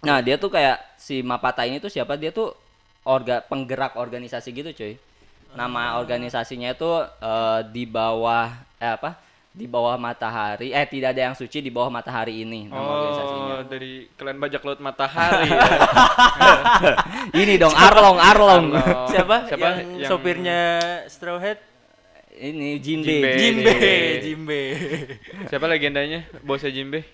nah 0.06 0.22
dia 0.22 0.38
tuh 0.38 0.54
kayak 0.54 0.78
si 1.02 1.26
Mapata 1.26 1.66
ini 1.66 1.82
tuh 1.82 1.90
siapa? 1.90 2.14
Dia 2.14 2.30
tuh 2.30 2.54
orga 3.02 3.42
penggerak 3.42 3.98
organisasi 3.98 4.54
gitu 4.54 4.70
cuy. 4.70 5.02
Nama 5.58 5.98
organisasinya 5.98 6.78
itu 6.78 6.92
eh, 7.26 7.60
di 7.74 7.90
bawah 7.90 8.54
eh 8.78 8.94
apa 8.94 9.25
di 9.56 9.66
bawah 9.66 9.96
matahari 9.96 10.70
eh 10.70 10.84
tidak 10.84 11.16
ada 11.16 11.32
yang 11.32 11.34
suci 11.34 11.60
di 11.60 11.72
bawah 11.72 11.88
matahari 11.88 12.44
ini 12.44 12.68
nama 12.68 12.84
organisasinya 12.84 13.44
Oh, 13.56 13.64
dari 13.64 14.04
kalian 14.12 14.36
bajak 14.36 14.62
laut 14.62 14.80
matahari. 14.80 15.48
ya. 15.48 15.64
ini 17.42 17.56
dong 17.56 17.72
Arlong 17.72 18.20
Arlong 18.20 18.66
Arlong. 18.68 19.08
Siapa? 19.08 19.48
Siapa 19.48 19.64
yang, 19.64 19.80
yang- 19.96 20.10
sopirnya 20.12 20.60
Straw 21.08 21.40
Hat? 21.40 21.60
ini 22.36 22.84
Jinbe, 22.84 23.08
Jinbe. 23.08 23.32
Jimbe, 23.34 23.72
Jimbe. 24.20 24.20
Jimbe. 24.20 24.62
Siapa 25.48 25.66
legendanya? 25.66 26.28
Bosnya 26.44 26.68
Jimbe. 26.68 27.08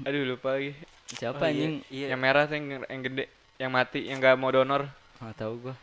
Aduh 0.00 0.24
lupa 0.26 0.56
lagi. 0.56 0.72
siapa 1.12 1.36
Oh, 1.36 1.44
anjing 1.44 1.84
Iya. 1.92 2.16
Yang 2.16 2.20
merah 2.22 2.42
tuh 2.48 2.56
yang, 2.56 2.66
yang 2.80 3.02
gede, 3.04 3.24
yang 3.60 3.68
mati, 3.70 4.08
yang 4.08 4.16
gak 4.18 4.40
mau 4.40 4.48
donor. 4.48 4.88
nggak 5.20 5.36
tahu 5.36 5.54
gua 5.62 5.76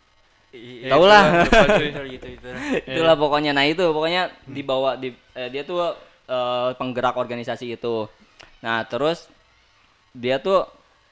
Tau 0.49 1.05
itulah, 1.05 1.45
lah. 1.45 2.05
gitu. 2.09 2.27
itulah 2.89 3.13
pokoknya 3.13 3.53
nah 3.53 3.69
itu 3.69 3.85
pokoknya 3.93 4.33
dibawa 4.49 4.97
di 4.97 5.13
eh, 5.37 5.49
dia 5.53 5.61
tuh 5.61 5.93
eh, 6.25 6.69
penggerak 6.73 7.13
organisasi 7.13 7.77
itu 7.77 8.09
nah 8.59 8.81
terus 8.89 9.29
dia 10.09 10.41
tuh 10.41 10.65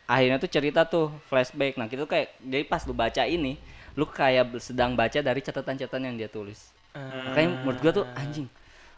akhirnya 0.09 0.41
tuh 0.41 0.49
cerita 0.49 0.81
tuh 0.89 1.13
flashback 1.29 1.77
nah 1.77 1.85
gitu 1.85 2.09
kayak 2.09 2.33
jadi 2.41 2.63
pas 2.65 2.81
lu 2.87 2.97
baca 2.97 3.23
ini 3.29 3.61
lu 3.93 4.09
kayak 4.09 4.57
sedang 4.57 4.97
baca 4.97 5.19
dari 5.21 5.41
catatan-catatan 5.43 6.01
yang 6.01 6.15
dia 6.17 6.29
tulis 6.31 6.73
makanya 6.97 7.49
menurut 7.61 7.79
gua 7.81 7.93
tuh 7.93 8.05
anjing 8.17 8.49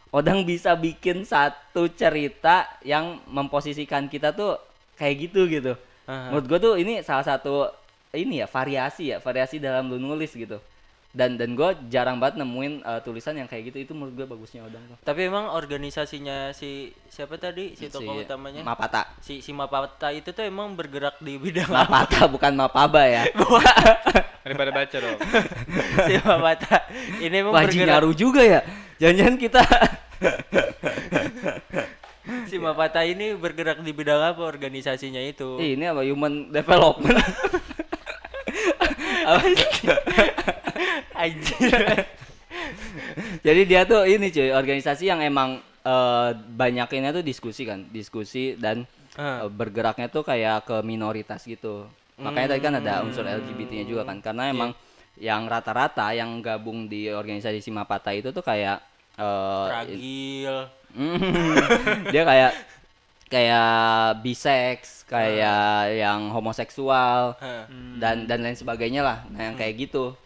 Odang 0.10 0.42
bisa 0.42 0.74
bikin 0.74 1.22
satu 1.22 1.86
cerita 1.94 2.66
yang 2.82 3.22
memposisikan 3.30 4.10
kita 4.10 4.34
tuh 4.34 4.58
kayak 4.98 5.30
gitu 5.30 5.46
gitu 5.46 5.74
Aha. 6.08 6.32
menurut 6.32 6.46
gua 6.48 6.60
tuh 6.64 6.74
ini 6.80 7.04
salah 7.04 7.28
satu 7.28 7.70
ini 8.18 8.42
ya 8.42 8.48
variasi 8.50 9.14
ya 9.14 9.18
variasi 9.22 9.62
dalam 9.62 9.90
lu 9.90 10.02
nulis 10.02 10.34
gitu. 10.34 10.58
Dan 11.10 11.42
dan 11.42 11.58
gue 11.58 11.70
jarang 11.90 12.22
banget 12.22 12.38
nemuin 12.38 12.86
uh, 12.86 13.02
tulisan 13.02 13.34
yang 13.34 13.50
kayak 13.50 13.74
gitu. 13.74 13.82
Itu 13.82 13.92
menurut 13.98 14.14
gue 14.14 14.28
bagusnya 14.30 14.62
Odang 14.62 14.86
tuh. 14.86 14.98
Tapi 15.02 15.26
emang 15.26 15.50
organisasinya 15.50 16.54
si 16.54 16.94
siapa 17.10 17.34
tadi? 17.42 17.74
Si 17.74 17.90
tokoh 17.90 18.22
utamanya? 18.22 18.62
Mapata. 18.62 19.10
Si 19.18 19.42
si 19.42 19.50
Mapata 19.50 20.14
itu 20.14 20.30
tuh 20.30 20.46
emang 20.46 20.78
bergerak 20.78 21.18
di 21.18 21.42
bidang 21.42 21.66
Mapata 21.66 22.30
bukan 22.30 22.54
Mapaba 22.54 23.10
ya. 23.10 23.26
Daripada 24.46 24.70
baca 24.70 24.98
dong. 25.02 25.18
si 26.10 26.14
Mapata. 26.22 26.78
Ini 27.18 27.36
emang 27.42 27.54
Wajib 27.58 27.82
bergerak. 27.82 27.90
nyaru 27.90 28.12
juga 28.14 28.42
ya. 28.46 28.62
Jangan-jangan 29.02 29.36
kita. 29.42 29.64
Si 32.46 32.62
Mapata 32.62 33.02
ini 33.02 33.34
bergerak 33.34 33.82
di 33.82 33.90
bidang 33.90 34.22
apa 34.22 34.46
organisasinya 34.46 35.22
itu? 35.26 35.58
Ih, 35.58 35.74
ini 35.74 35.90
apa 35.90 36.06
human 36.06 36.54
development? 36.54 37.18
Apa? 37.18 37.58
Anjir. 41.14 42.06
jadi 43.40 43.62
dia 43.64 43.82
tuh 43.84 44.04
ini 44.04 44.30
cuy 44.30 44.50
organisasi 44.50 45.06
yang 45.06 45.20
emang 45.20 45.58
eh, 45.80 46.30
banyakinnya 46.36 47.12
tuh 47.12 47.22
diskusi 47.22 47.64
kan 47.64 47.86
diskusi 47.88 48.56
dan 48.56 48.84
Ah. 49.14 49.44
eh, 49.44 49.50
bergeraknya 49.50 50.08
tuh 50.08 50.22
kayak 50.22 50.64
ke 50.64 50.78
minoritas 50.82 51.44
gitu 51.44 51.90
makanya 52.16 52.56
tadi 52.56 52.62
kan 52.62 52.74
ada 52.78 52.94
unsur 53.02 53.24
Hmm. 53.24 53.36
LGBT-nya 53.38 53.84
juga 53.84 54.04
kan 54.04 54.20
karena 54.20 54.48
Iya. 54.48 54.54
emang 54.54 54.72
yang 55.18 55.44
rata-rata 55.46 56.12
yang 56.12 56.40
gabung 56.40 56.86
di 56.86 57.08
organisasi 57.08 57.60
Simapata 57.60 58.12
itu 58.12 58.30
tuh 58.30 58.40
kayak 58.40 58.80
eh, 59.16 59.68
Ragil. 59.68 60.56
Dia 62.14 62.24
kayak 62.24 62.52
kayak 63.30 64.20
bisex, 64.26 65.06
kayak 65.06 65.96
yang 65.96 66.34
homoseksual 66.34 67.38
Hah. 67.38 67.70
dan 68.02 68.26
dan 68.26 68.42
lain 68.42 68.58
sebagainya 68.58 69.06
lah. 69.06 69.18
Nah, 69.30 69.54
yang 69.54 69.56
kayak 69.56 69.88
gitu. 69.88 70.18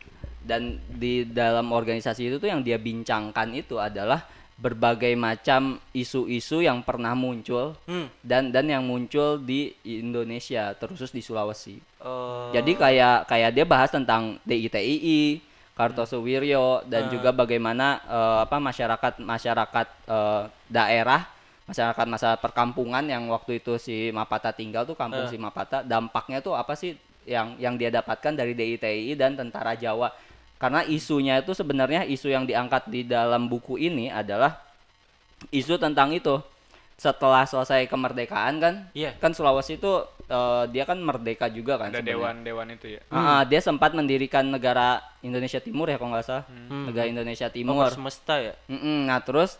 Dan 0.43 0.79
di 0.91 1.23
dalam 1.23 1.71
organisasi 1.71 2.27
itu 2.27 2.35
tuh 2.39 2.51
yang 2.51 2.59
dia 2.63 2.75
bincangkan 2.75 3.47
itu 3.55 3.79
adalah 3.79 4.27
berbagai 4.53 5.11
macam 5.15 5.79
isu-isu 5.91 6.63
yang 6.63 6.83
pernah 6.83 7.11
muncul 7.15 7.75
Hmm. 7.83 8.07
dan 8.23 8.51
dan 8.51 8.67
yang 8.67 8.83
muncul 8.83 9.39
di 9.39 9.75
Indonesia, 9.83 10.71
terkhusus 10.75 11.11
di 11.11 11.19
Sulawesi. 11.19 11.79
Oh. 12.03 12.51
Jadi 12.55 12.75
kayak 12.75 13.27
kayak 13.27 13.51
dia 13.55 13.65
bahas 13.67 13.91
tentang 13.91 14.39
DITII, 14.47 15.41
Kartosuwiryo 15.73 16.85
dan 16.85 17.09
juga 17.09 17.33
bagaimana 17.33 17.97
eh, 18.05 18.37
apa 18.45 18.61
masyarakat 18.61 19.13
masyarakat 19.19 19.87
eh, 20.05 20.43
daerah, 20.69 21.25
masyarakat 21.63 22.05
masa 22.11 22.35
perkampungan 22.35 23.07
yang 23.07 23.23
waktu 23.31 23.63
itu 23.63 23.79
si 23.79 24.11
Mapata 24.11 24.51
tinggal 24.51 24.83
tuh 24.83 24.99
kampung 24.99 25.27
si 25.31 25.39
Mapata, 25.39 25.79
dampaknya 25.79 26.43
tuh 26.43 26.55
apa 26.59 26.75
sih 26.75 26.95
yang 27.23 27.55
yang 27.55 27.79
dia 27.79 27.87
dapatkan 27.87 28.35
dari 28.35 28.51
DITII 28.51 29.15
dan 29.15 29.39
tentara 29.39 29.75
Jawa. 29.79 30.11
Karena 30.59 30.83
isunya 30.83 31.39
itu 31.43 31.51
sebenarnya 31.51 32.07
isu 32.07 32.31
yang 32.31 32.47
diangkat 32.47 32.87
di 32.87 33.03
dalam 33.03 33.51
buku 33.51 33.75
ini 33.79 34.07
adalah 34.11 34.59
isu 35.51 35.75
tentang 35.79 36.11
itu. 36.15 36.39
Setelah 36.93 37.43
selesai 37.43 37.89
kemerdekaan 37.89 38.61
kan, 38.61 38.73
Iya. 38.93 39.17
kan 39.17 39.33
Sulawesi 39.35 39.75
itu 39.81 39.91
eh, 40.29 40.63
dia 40.71 40.87
kan 40.87 40.95
merdeka 41.03 41.51
juga 41.51 41.75
kan 41.75 41.91
Ada 41.91 41.99
dewan-dewan 42.05 42.69
itu 42.79 42.95
ya. 42.95 43.01
Ah, 43.11 43.17
ah, 43.17 43.41
dia 43.43 43.59
sempat 43.59 43.91
mendirikan 43.91 44.45
negara 44.47 45.03
Indonesia 45.19 45.59
Timur 45.59 45.89
ya 45.89 45.99
kalau 45.99 46.15
nggak 46.15 46.23
salah. 46.23 46.45
Negara 46.69 47.09
Indonesia 47.09 47.49
Timur. 47.51 47.89
Timur 47.89 47.91
semesta 47.91 48.39
ya. 48.39 48.53
Mm-mm, 48.71 49.09
nah 49.09 49.19
terus 49.19 49.59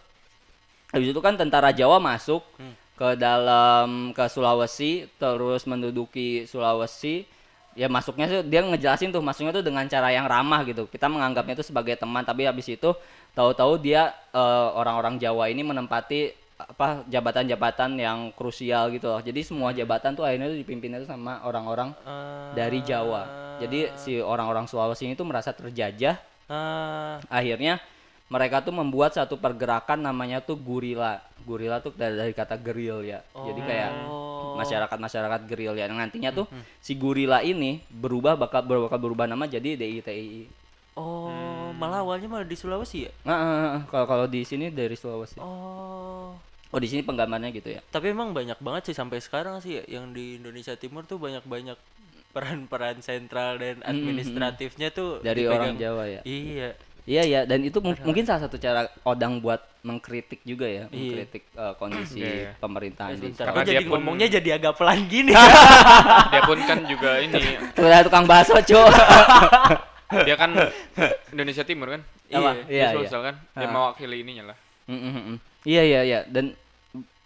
habis 0.94 1.10
itu 1.10 1.20
kan 1.20 1.34
tentara 1.34 1.74
Jawa 1.74 1.98
masuk 1.98 2.46
ke 2.94 3.18
dalam 3.18 4.14
ke 4.14 4.24
Sulawesi 4.30 5.10
terus 5.18 5.66
menduduki 5.66 6.46
Sulawesi. 6.46 7.26
Ya 7.74 7.90
masuknya 7.90 8.30
tuh 8.30 8.42
dia 8.46 8.62
ngejelasin 8.62 9.10
tuh 9.10 9.18
masuknya 9.26 9.50
tuh 9.50 9.66
dengan 9.66 9.82
cara 9.90 10.14
yang 10.14 10.30
ramah 10.30 10.62
gitu. 10.62 10.86
Kita 10.86 11.10
menganggapnya 11.10 11.58
itu 11.58 11.66
sebagai 11.66 11.98
teman 11.98 12.22
tapi 12.22 12.46
habis 12.46 12.70
itu 12.70 12.94
tahu-tahu 13.34 13.82
dia 13.82 14.14
eh, 14.30 14.68
orang-orang 14.78 15.18
Jawa 15.18 15.50
ini 15.50 15.66
menempati 15.66 16.38
apa 16.54 17.02
jabatan-jabatan 17.10 17.98
yang 17.98 18.30
krusial 18.38 18.94
gitu 18.94 19.10
loh. 19.10 19.20
Jadi 19.26 19.42
semua 19.42 19.74
jabatan 19.74 20.14
tuh 20.14 20.22
akhirnya 20.22 20.54
tuh 20.54 20.60
dipimpin 20.62 21.02
itu 21.02 21.10
sama 21.10 21.42
orang-orang 21.44 21.98
Ah. 22.06 22.54
dari 22.54 22.86
Jawa. 22.86 23.26
Jadi 23.58 23.90
si 23.98 24.22
orang-orang 24.22 24.70
Sulawesi 24.70 25.10
ini 25.10 25.18
tuh 25.18 25.26
merasa 25.26 25.50
terjajah. 25.50 26.16
Ah. 26.46 27.18
akhirnya 27.32 27.80
mereka 28.28 28.60
tuh 28.60 28.72
membuat 28.72 29.12
satu 29.12 29.36
pergerakan 29.36 30.00
namanya 30.00 30.40
tuh 30.40 30.56
gurila 30.56 31.20
gurila 31.44 31.78
tuh 31.78 31.92
dari, 31.92 32.16
dari 32.16 32.32
kata 32.32 32.56
geril 32.56 33.04
ya. 33.04 33.20
Jadi 33.30 33.62
kayak 33.62 33.92
Oh. 34.06 34.56
masyarakat 34.56 34.98
masyarakat 34.98 35.42
geril 35.44 35.74
ya. 35.74 35.86
Nantinya 35.86 36.32
tuh 36.32 36.46
si 36.80 36.94
gurila 36.94 37.42
ini 37.42 37.84
berubah 37.90 38.34
bakal 38.34 38.64
bakal 38.64 38.98
berubah 38.98 39.26
nama 39.26 39.44
jadi 39.44 39.76
DITII 39.76 40.64
Oh, 40.94 41.74
malah 41.74 42.06
awalnya 42.06 42.30
malah 42.30 42.46
di 42.46 42.54
Sulawesi 42.54 43.10
ya? 43.10 43.12
nah 43.26 43.82
kalau 43.90 44.06
kalau 44.06 44.26
di 44.30 44.46
sini 44.46 44.70
dari 44.70 44.94
Sulawesi. 44.94 45.42
Oh. 45.42 46.38
oh 46.70 46.80
di 46.80 46.86
sini 46.86 47.02
penggambarnya 47.02 47.50
gitu 47.50 47.70
ya? 47.72 47.82
Tapi 47.84 48.14
emang 48.14 48.30
banyak 48.30 48.58
banget 48.58 48.88
sih 48.88 48.96
sampai 48.96 49.18
sekarang 49.18 49.58
sih 49.58 49.78
ya 49.78 49.84
yang 49.92 50.14
di 50.14 50.38
Indonesia 50.38 50.74
Timur 50.74 51.02
tuh 51.04 51.18
banyak-banyak 51.18 51.78
peran-peran 52.30 52.98
sentral 53.00 53.58
dan 53.58 53.82
administratifnya 53.84 54.90
tuh 54.90 55.18
dari 55.20 55.46
orang 55.46 55.74
dipegang- 55.74 55.82
Jawa 55.82 56.04
ya? 56.08 56.22
Iya. 56.24 56.70
Iya 57.04 57.24
ya, 57.24 57.42
dan 57.44 57.60
itu 57.60 57.84
mu- 57.84 58.00
mungkin 58.02 58.24
salah 58.24 58.48
satu 58.48 58.56
cara 58.56 58.88
Odang 59.04 59.44
buat 59.44 59.60
mengkritik 59.84 60.40
juga 60.48 60.64
ya, 60.64 60.88
Iya. 60.88 60.90
mengkritik 60.90 61.44
eh, 61.52 61.74
kondisi 61.76 62.24
Iya, 62.24 62.32
iya. 62.32 62.52
pemerintahan 62.56 63.12
di 63.12 63.20
Sebentar, 63.20 63.44
Karena 63.52 63.60
dia 63.62 63.72
jadi 63.76 63.84
pun- 63.84 63.92
ngomongnya 64.00 64.28
jadi 64.32 64.50
agak 64.56 64.74
pelan 64.80 65.00
gini. 65.12 65.36
Dia 66.34 66.42
pun 66.48 66.60
kan 66.64 66.80
juga 66.88 67.20
ini, 67.20 67.44
Tuh 67.76 67.88
tukang 68.08 68.24
bakso, 68.24 68.56
Cuk. 68.64 68.88
dia 70.28 70.36
kan 70.38 70.52
Indonesia 71.30 71.64
Timur 71.66 71.88
kan? 71.90 72.02
Apa? 72.30 72.52
Dia 72.64 72.70
Iya, 72.70 72.88
iya. 72.88 72.88
Sulsel 72.94 73.22
kan? 73.22 73.36
Dia 73.52 73.68
mewakili 73.68 74.18
ininya 74.22 74.54
lah. 74.54 74.58
Mm, 74.88 75.00
mm, 75.00 75.24
mm. 75.28 75.38
Iya 75.64 75.82
iya 75.82 76.02
iya 76.04 76.20
dan 76.28 76.52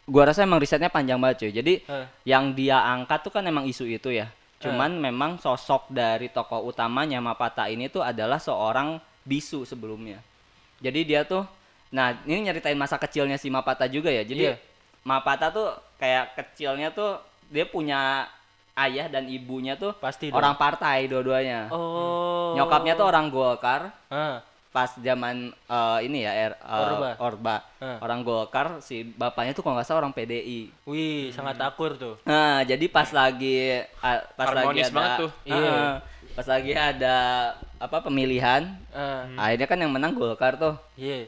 gua 0.05 0.29
rasa 0.29 0.41
emang 0.41 0.57
risetnya 0.57 0.87
panjang 0.87 1.17
banget 1.17 1.45
cuy. 1.45 1.51
Jadi 1.51 1.73
Hah. 1.85 2.05
yang 2.23 2.53
dia 2.53 2.79
angkat 2.79 3.25
tuh 3.25 3.33
kan 3.33 3.43
emang 3.43 3.65
isu 3.65 3.85
itu 3.85 4.09
ya. 4.09 4.29
Cuman 4.57 4.97
memang 4.97 5.37
sosok 5.37 5.89
dari 5.89 6.29
tokoh 6.29 6.65
utamanya 6.65 7.21
Mapata 7.21 7.69
ini 7.69 7.89
tuh 7.89 8.01
adalah 8.01 8.41
seorang 8.41 8.97
bisu 9.27 9.67
sebelumnya. 9.67 10.23
Jadi 10.79 11.03
dia 11.03 11.27
tuh 11.27 11.43
nah 11.87 12.11
ini 12.23 12.43
nyeritain 12.43 12.75
masa 12.75 12.95
kecilnya 12.95 13.35
si 13.35 13.47
Mapata 13.47 13.83
juga 13.85 14.07
ya. 14.07 14.23
Jadi 14.23 14.43
Iya. 14.47 14.55
Mapata 15.03 15.51
tuh 15.51 15.67
kayak 15.95 16.35
kecilnya 16.35 16.91
tuh 16.91 17.19
dia 17.47 17.63
punya 17.63 18.27
ayah 18.77 19.07
dan 19.07 19.23
ibunya 19.25 19.73
tuh 19.73 19.95
Pasti 19.97 20.27
dong. 20.27 20.37
orang 20.37 20.55
partai 20.55 21.07
dua-duanya. 21.07 21.71
Oh. 21.71 22.53
Nyokapnya 22.53 22.93
tuh 22.93 23.07
orang 23.07 23.27
Golkar, 23.27 23.89
Ah. 24.07 24.43
pas 24.67 24.93
zaman 24.93 25.49
eh, 25.49 25.99
ini 26.05 26.21
ya 26.21 26.29
er, 26.29 26.51
eh, 26.53 26.83
Orba. 26.85 27.09
Orba. 27.17 27.55
Hah. 27.79 27.97
Orang 27.97 28.21
Golkar 28.21 28.83
si 28.83 29.01
bapaknya 29.07 29.55
tuh 29.55 29.63
kalau 29.63 29.79
nggak 29.79 29.87
salah 29.87 30.03
orang 30.03 30.13
PDI. 30.13 30.69
Wih, 30.85 31.31
sangat 31.31 31.55
akur 31.57 31.95
tuh. 31.95 32.19
Nah, 32.21 32.61
jadi 32.61 32.85
pas 32.85 33.09
lagi 33.09 33.79
ah, 33.97 34.21
pas 34.35 34.51
lagi 34.51 34.59
Harmonis 34.61 34.85
ada 34.85 34.93
banget 34.93 35.11
tuh. 35.17 35.31
Iya. 35.47 35.79
Pas 36.37 36.45
lagi 36.45 36.71
ada 36.71 37.15
apa 37.77 37.97
pemilihan, 37.99 38.63
Eh, 38.93 39.21
akhirnya 39.35 39.65
kan 39.65 39.77
yang 39.77 39.89
menang 39.89 40.13
Golkar 40.13 40.55
tuh. 40.55 40.77
iya. 40.95 41.25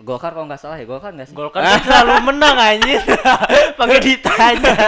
Golkar 0.00 0.32
kalau 0.32 0.48
nggak 0.48 0.56
salah 0.56 0.74
ya 0.74 0.84
Golkar 0.84 1.12
nggak 1.12 1.28
sih? 1.28 1.36
Golkar 1.36 1.60
kan 1.60 1.76
selalu 1.84 2.12
menang 2.32 2.56
anjir. 2.56 3.00
Pakai 3.78 3.98
ditanya. 4.00 4.74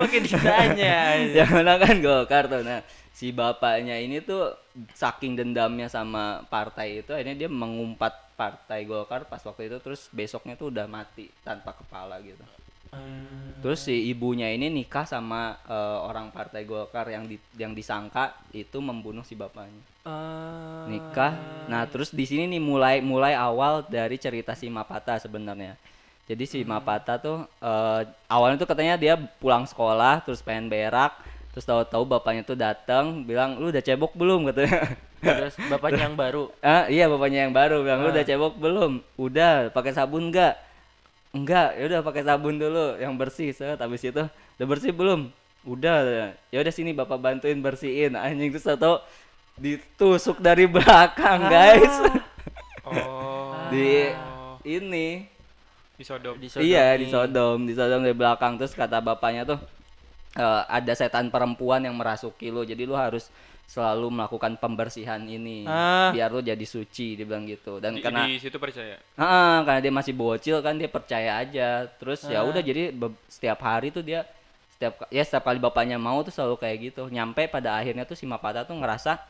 Pakai 0.00 0.18
ditanya. 0.20 0.92
anjir. 1.12 1.34
yang 1.36 1.50
menang 1.52 1.78
kan 1.78 1.96
Golkar 2.00 2.44
tuh. 2.48 2.64
Nah, 2.64 2.80
si 3.12 3.30
bapaknya 3.30 3.94
ini 3.94 4.18
tuh 4.20 4.56
saking 4.96 5.36
dendamnya 5.36 5.86
sama 5.86 6.40
partai 6.48 7.04
itu 7.04 7.12
akhirnya 7.12 7.36
dia 7.36 7.50
mengumpat 7.52 8.16
partai 8.32 8.88
Golkar 8.88 9.28
pas 9.28 9.44
waktu 9.44 9.68
itu 9.68 9.76
terus 9.78 10.08
besoknya 10.08 10.56
tuh 10.56 10.72
udah 10.72 10.88
mati 10.88 11.28
tanpa 11.44 11.76
kepala 11.76 12.16
gitu. 12.24 12.40
Terus 13.60 13.84
si 13.84 14.08
ibunya 14.08 14.48
ini 14.48 14.72
nikah 14.72 15.04
sama 15.04 15.60
eh, 15.68 15.98
orang 16.00 16.32
partai 16.32 16.64
Golkar 16.64 17.12
yang 17.12 17.28
di, 17.28 17.36
yang 17.60 17.76
disangka 17.76 18.32
itu 18.56 18.80
membunuh 18.80 19.20
si 19.20 19.36
bapaknya. 19.36 19.84
Eh, 20.08 20.96
Nikah. 20.96 21.32
Nah, 21.68 21.84
terus 21.84 22.08
di 22.08 22.24
sini 22.24 22.48
nih 22.48 22.62
mulai 22.62 23.04
mulai 23.04 23.36
awal 23.36 23.84
dari 23.84 24.16
cerita 24.16 24.56
si 24.56 24.72
Mapata 24.72 25.20
sebenarnya. 25.20 25.76
Jadi 26.24 26.44
si 26.48 26.58
Mapata 26.64 27.20
tuh 27.20 27.44
eh, 27.60 28.02
awalnya 28.32 28.64
tuh 28.64 28.68
katanya 28.68 28.96
dia 28.96 29.20
pulang 29.36 29.68
sekolah 29.68 30.24
terus 30.24 30.40
pengen 30.40 30.72
berak, 30.72 31.20
terus 31.52 31.68
tahu-tahu 31.68 32.08
bapaknya 32.08 32.42
tuh 32.48 32.56
datang 32.56 33.28
bilang, 33.28 33.60
"Lu 33.60 33.68
udah 33.68 33.84
cebok 33.84 34.16
belum?" 34.16 34.48
katanya. 34.48 34.96
Terus 35.20 35.54
bapaknya 35.68 36.08
yang 36.08 36.16
baru. 36.16 36.48
ah, 36.64 36.88
iya 36.88 37.04
bapaknya 37.12 37.44
yang 37.44 37.52
baru 37.52 37.84
bilang, 37.84 38.00
"Lu 38.00 38.08
udah 38.08 38.24
cebok 38.24 38.56
belum?" 38.56 39.04
"Udah, 39.20 39.68
pakai 39.68 39.92
sabun 39.92 40.32
enggak?" 40.32 40.69
Enggak, 41.30 41.78
ya 41.78 41.82
udah 41.86 42.00
pakai 42.02 42.22
sabun 42.26 42.58
dulu 42.58 42.98
yang 42.98 43.14
bersih. 43.14 43.54
Set, 43.54 43.78
habis 43.78 44.02
itu 44.02 44.24
udah 44.58 44.66
bersih 44.66 44.90
belum? 44.90 45.30
Udah. 45.62 46.34
Ya 46.50 46.58
udah 46.58 46.74
sini 46.74 46.90
Bapak 46.90 47.22
bantuin 47.22 47.62
bersihin. 47.62 48.18
Anjing 48.18 48.50
terus 48.50 48.66
atau 48.66 48.98
ditusuk 49.54 50.42
dari 50.42 50.66
belakang, 50.66 51.46
guys. 51.46 51.96
Oh. 52.90 53.70
di 53.70 54.10
ini. 54.66 55.22
Di 55.94 56.02
Sodom. 56.02 56.34
Iya, 56.40 56.98
di 56.98 57.06
Sodom, 57.06 57.62
di 57.62 57.76
Sodom 57.76 58.02
dari 58.02 58.16
belakang 58.16 58.58
terus 58.58 58.74
kata 58.74 58.98
bapaknya 58.98 59.46
tuh 59.46 59.60
"Eh, 60.32 60.42
ada 60.64 60.92
setan 60.92 61.26
perempuan 61.26 61.80
yang 61.80 61.92
merasuki 61.92 62.48
lu. 62.48 62.62
Jadi 62.62 62.82
lu 62.82 62.94
harus 62.94 63.26
selalu 63.64 64.10
melakukan 64.12 64.54
pembersihan 64.56 65.18
ini 65.20 65.62
Ah. 65.62 66.10
biar 66.10 66.26
lu 66.28 66.38
jadi 66.40 66.58
suci 66.60 67.14
dia 67.14 67.22
bilang 67.22 67.44
gitu 67.44 67.78
dan 67.78 67.94
Di, 67.94 68.00
karena 68.00 68.26
di 68.26 68.34
situ 68.36 68.56
percaya. 68.56 68.98
Ah, 69.14 69.62
karena 69.62 69.78
dia 69.80 69.92
masih 69.92 70.10
bocil 70.12 70.58
kan 70.58 70.74
dia 70.74 70.86
percaya 70.86 71.38
aja. 71.38 71.86
Terus 71.92 72.22
ya 72.24 72.42
Ah. 72.42 72.46
udah 72.46 72.58
jadi 72.60 72.90
be- 72.90 73.14
setiap 73.26 73.58
hari 73.60 73.88
tuh 73.88 74.02
dia 74.02 74.26
setiap 74.72 75.06
ya 75.08 75.22
setiap 75.22 75.44
kali 75.44 75.58
bapaknya 75.58 75.96
mau 75.96 76.18
tuh 76.20 76.30
selalu 76.30 76.58
kayak 76.58 76.76
gitu. 76.84 77.06
Nyampe 77.06 77.46
pada 77.46 77.74
akhirnya 77.74 78.02
tuh 78.02 78.14
si 78.14 78.24
Mapata 78.24 78.62
tuh 78.62 78.74
ngerasa 78.74 79.22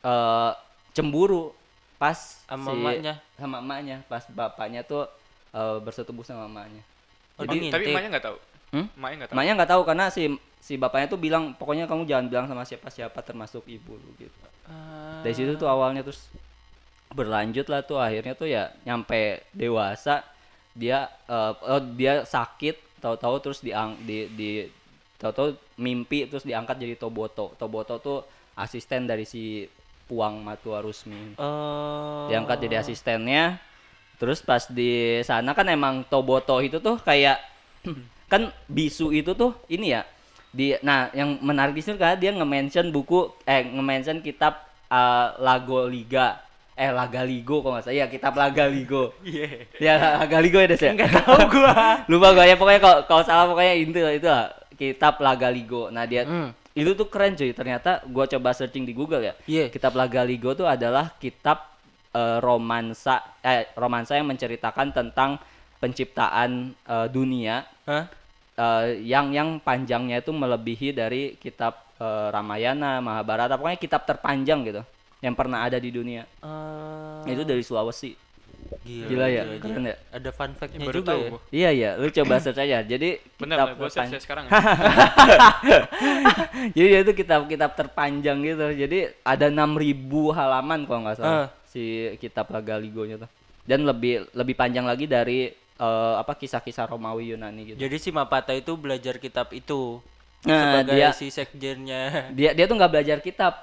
eh 0.00 0.50
cemburu 0.90 1.54
pas 1.96 2.14
Sama 2.44 2.66
si- 2.68 2.78
emaknya? 2.78 3.14
sama 3.34 3.56
emaknya 3.58 3.96
pas 4.04 4.22
bapaknya 4.28 4.82
tuh 4.82 5.06
eh, 5.48 5.78
bersetubuh 5.80 6.22
sama 6.22 6.46
emaknya. 6.46 6.82
Oh, 7.34 7.42
Jadi 7.42 7.70
Tapi 7.70 7.84
emaknya 7.88 8.10
nggak 8.12 8.26
tahu. 8.26 8.38
Hmm? 8.68 8.86
Emaknya 8.96 9.16
nggak 9.24 9.30
tahu. 9.32 9.54
nggak 9.56 9.70
tahu 9.70 9.82
karena 9.88 10.04
si 10.12 10.22
si 10.58 10.74
bapaknya 10.76 11.08
tuh 11.08 11.20
bilang 11.20 11.56
pokoknya 11.56 11.88
kamu 11.88 12.04
jangan 12.04 12.26
bilang 12.28 12.46
sama 12.50 12.66
siapa-siapa 12.66 13.18
termasuk 13.24 13.64
ibu 13.64 13.96
lu," 13.96 14.10
gitu. 14.20 14.34
Ah, 14.68 15.24
dari 15.24 15.32
situ 15.32 15.56
tuh 15.56 15.64
awalnya 15.64 16.04
terus 16.04 16.28
berlanjut 17.08 17.64
lah 17.72 17.80
tuh 17.80 17.96
akhirnya 17.96 18.36
tuh 18.36 18.48
ya 18.52 18.68
nyampe 18.84 19.40
dewasa 19.56 20.20
dia 20.76 21.08
eh, 21.24 21.52
oh, 21.64 21.80
dia 21.96 22.28
sakit 22.28 23.00
tahu-tahu 23.00 23.34
terus 23.40 23.64
diang 23.64 23.96
di 24.04 24.28
di 24.28 24.50
tahu-tahu 25.16 25.56
mimpi 25.80 26.28
terus 26.28 26.44
diangkat 26.44 26.76
jadi 26.78 26.94
Toboto 27.00 27.56
Toboto 27.56 27.96
tuh 27.98 28.18
asisten 28.54 29.08
dari 29.08 29.24
si 29.24 29.64
Puang 30.04 30.44
Matua 30.44 30.84
Rusmi 30.84 31.38
Oh. 31.40 32.28
diangkat 32.28 32.68
jadi 32.68 32.84
asistennya 32.84 33.56
terus 34.18 34.44
pas 34.44 34.68
di 34.68 35.22
sana 35.24 35.56
kan 35.56 35.64
emang 35.70 36.04
Toboto 36.04 36.60
itu 36.60 36.76
tuh 36.76 37.00
kayak 37.00 37.40
kan 38.28 38.52
bisu 38.68 39.10
itu 39.10 39.32
tuh 39.32 39.56
ini 39.66 39.96
ya 39.96 40.04
di 40.48 40.72
nah 40.80 41.12
yang 41.12 41.36
menarik 41.40 41.76
di 41.76 41.84
sini 41.84 42.00
kan 42.00 42.16
dia 42.16 42.32
nge-mention 42.32 42.88
buku 42.88 43.32
eh 43.44 43.68
nge-mention 43.68 44.20
kitab 44.20 44.64
eh, 44.88 45.28
Lago 45.40 45.84
Liga. 45.84 46.40
Eh 46.78 46.94
Laga 46.94 47.26
Ligo 47.26 47.58
kok 47.58 47.74
nggak 47.74 47.84
salah. 47.90 47.98
Ya 47.98 48.06
kitab 48.06 48.38
Laga 48.38 48.70
Ligo. 48.70 49.10
Iya. 49.26 49.66
ya 49.82 49.94
Laga 50.22 50.38
Ligo 50.38 50.62
ya 50.62 50.68
Des 50.70 50.78
ya? 50.78 50.94
Enggak 50.94 51.10
tahu 51.10 51.36
gua. 51.50 51.74
lupa 52.10 52.28
gua. 52.32 52.44
Ya 52.46 52.54
pokoknya 52.54 52.80
kalau 52.80 52.98
kalau 53.02 53.22
salah 53.26 53.44
pokoknya 53.50 53.74
itu 53.76 53.98
itu 53.98 54.28
lah. 54.30 54.54
Kitab 54.78 55.18
Laga 55.18 55.50
Ligo. 55.50 55.90
Nah 55.90 56.06
dia 56.06 56.22
Hmm. 56.22 56.54
itu 56.78 56.94
tuh 56.94 57.10
keren 57.10 57.34
cuy. 57.34 57.50
Ternyata 57.50 58.06
gua 58.06 58.30
coba 58.30 58.54
searching 58.54 58.86
di 58.86 58.94
Google 58.94 59.26
ya. 59.26 59.34
Iya. 59.50 59.74
kitab 59.74 59.98
Laga 59.98 60.22
Ligo 60.22 60.54
tuh 60.54 60.70
adalah 60.70 61.18
kitab 61.18 61.66
eh, 62.14 62.38
romansa 62.38 63.26
eh 63.42 63.74
romansa 63.74 64.14
yang 64.14 64.30
menceritakan 64.30 64.94
tentang 64.94 65.42
penciptaan 65.78 66.74
eh, 66.74 67.06
dunia 67.08 67.62
Hah? 67.84 68.04
eh, 68.54 69.02
yang 69.02 69.30
yang 69.30 69.58
panjangnya 69.58 70.18
itu 70.18 70.30
melebihi 70.30 70.90
dari 70.90 71.34
kitab 71.34 71.78
eh, 71.96 72.26
Ramayana, 72.28 72.98
Mahabharata, 72.98 73.54
pokoknya 73.54 73.76
kitab 73.76 74.04
terpanjang 74.04 74.64
gitu 74.64 74.82
yang 75.18 75.32
pernah 75.32 75.60
ada 75.60 75.76
di 75.76 75.88
dunia. 75.88 76.22
Ah, 76.38 77.20
Itu 77.24 77.42
dari 77.42 77.60
Sulawesi. 77.60 78.14
gila, 78.82 79.06
Gila 79.08 79.26
ya, 79.28 79.42
keren 79.58 79.84
ya. 79.84 79.94
Ada 80.10 80.28
fun 80.30 80.50
fact-nya 80.52 80.78
Baru 80.80 80.96
juga 80.96 81.08
tahu 81.08 81.20
ya. 81.20 81.28
gua. 81.28 81.38
Iya 81.50 81.68
iya, 81.72 81.90
lu 81.94 82.06
coba 82.08 82.32
search 82.42 82.60
aja. 82.60 82.78
Jadi 82.82 83.08
Benar, 83.34 83.56
kitab 83.56 83.66
gue 83.72 83.88
terpan- 83.88 84.08
search 84.08 84.22
sekarang. 84.22 84.44
Jadi 86.74 86.86
dia 86.88 86.98
itu 87.00 87.12
kitab-kitab 87.14 87.70
terpanjang 87.74 88.36
gitu. 88.42 88.64
Jadi 88.76 88.98
ada 89.22 89.46
6000 89.48 90.32
halaman 90.32 90.78
kalau 90.84 91.00
nggak 91.02 91.16
salah 91.16 91.30
Ah. 91.30 91.46
si 91.64 92.14
kitab 92.18 92.48
Laga 92.50 92.76
Ligonya 92.76 93.16
tuh. 93.18 93.30
Dan 93.62 93.84
lebih 93.84 94.24
lebih 94.32 94.54
panjang 94.54 94.82
lagi 94.82 95.04
dari 95.04 95.52
eh, 95.78 96.14
apa 96.16 96.34
kisah-kisah 96.34 96.84
Romawi 96.86 97.30
Yunani 97.30 97.72
gitu. 97.72 97.78
Jadi 97.78 97.96
si 97.96 98.10
Mapata 98.10 98.50
itu 98.50 98.74
belajar 98.74 99.16
kitab 99.16 99.50
itu 99.50 100.02
Nah, 100.40 100.54
sebagai 100.78 100.94
dia 100.94 101.10
si 101.10 101.26
sekjennya. 101.28 102.02
dia 102.38 102.50
dia 102.52 102.64
tuh 102.64 102.74
nggak 102.74 102.92
belajar 102.92 103.18
kitab 103.18 103.58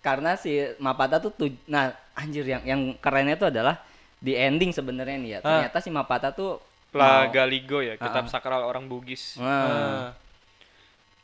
karena 0.00 0.34
si 0.34 0.52
Mapata 0.76 1.16
tuh 1.16 1.30
tuj- 1.30 1.60
nah 1.66 1.92
anjir 2.12 2.42
yang 2.42 2.60
yang 2.62 2.80
kerennya 2.96 3.36
tuh 3.36 3.48
adalah 3.48 3.80
di 4.16 4.32
ending 4.32 4.68
sebenarnya 4.70 5.16
nih 5.16 5.30
ya 5.30 5.38
Ah. 5.38 5.44
ternyata 5.64 5.78
si 5.78 5.88
Mapata 5.88 6.28
tuh 6.30 6.60
Laga 6.90 7.46
Ligo 7.46 7.78
ya, 7.78 7.94
kitab 7.94 8.24
Ah, 8.24 8.28
sakral 8.28 8.60
orang 8.62 8.84
Bugis. 8.84 9.36
Nah, 9.36 9.46
Ah. 9.46 10.08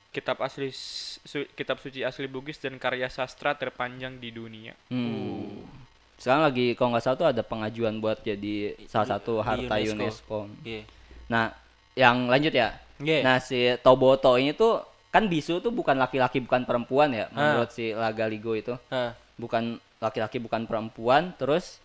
Kitab 0.09 0.39
asli 0.39 0.71
su- 0.71 1.45
kitab 1.53 1.77
suci 1.77 2.01
asli 2.01 2.25
Bugis 2.25 2.57
dan 2.57 2.77
karya 2.77 3.05
sastra 3.07 3.53
terpanjang 3.53 4.17
di 4.17 4.31
dunia. 4.31 4.73
hmm. 4.89 5.86
Sekarang 6.17 6.49
lagi 6.49 6.73
kalau 6.75 6.97
nggak 6.97 7.05
salah 7.05 7.19
tuh 7.19 7.29
ada 7.29 7.43
pengajuan 7.43 8.01
buat 8.01 8.21
jadi 8.21 8.75
salah 8.89 9.09
satu 9.17 9.41
di 9.41 9.45
harta 9.45 9.75
UNESCO. 9.77 9.95
UNESCO. 9.95 10.39
Iya. 10.65 10.83
Nah, 11.29 11.45
yang 11.93 12.27
lanjut 12.27 12.53
ya. 12.53 12.73
Iya. 12.99 13.21
Nah, 13.21 13.37
si 13.39 13.77
Toboto 13.85 14.41
ini 14.41 14.57
tuh 14.57 14.81
kan 15.13 15.29
bisu 15.29 15.61
tuh 15.61 15.73
bukan 15.73 15.97
laki-laki 15.97 16.41
bukan 16.41 16.65
perempuan 16.65 17.09
ya 17.09 17.29
menurut 17.33 17.73
si 17.73 17.93
Lagaligo 17.93 18.53
itu. 18.53 18.77
Ah. 18.89 19.13
bukan 19.37 19.77
laki-laki 20.01 20.41
bukan 20.41 20.65
perempuan 20.65 21.37
terus 21.37 21.77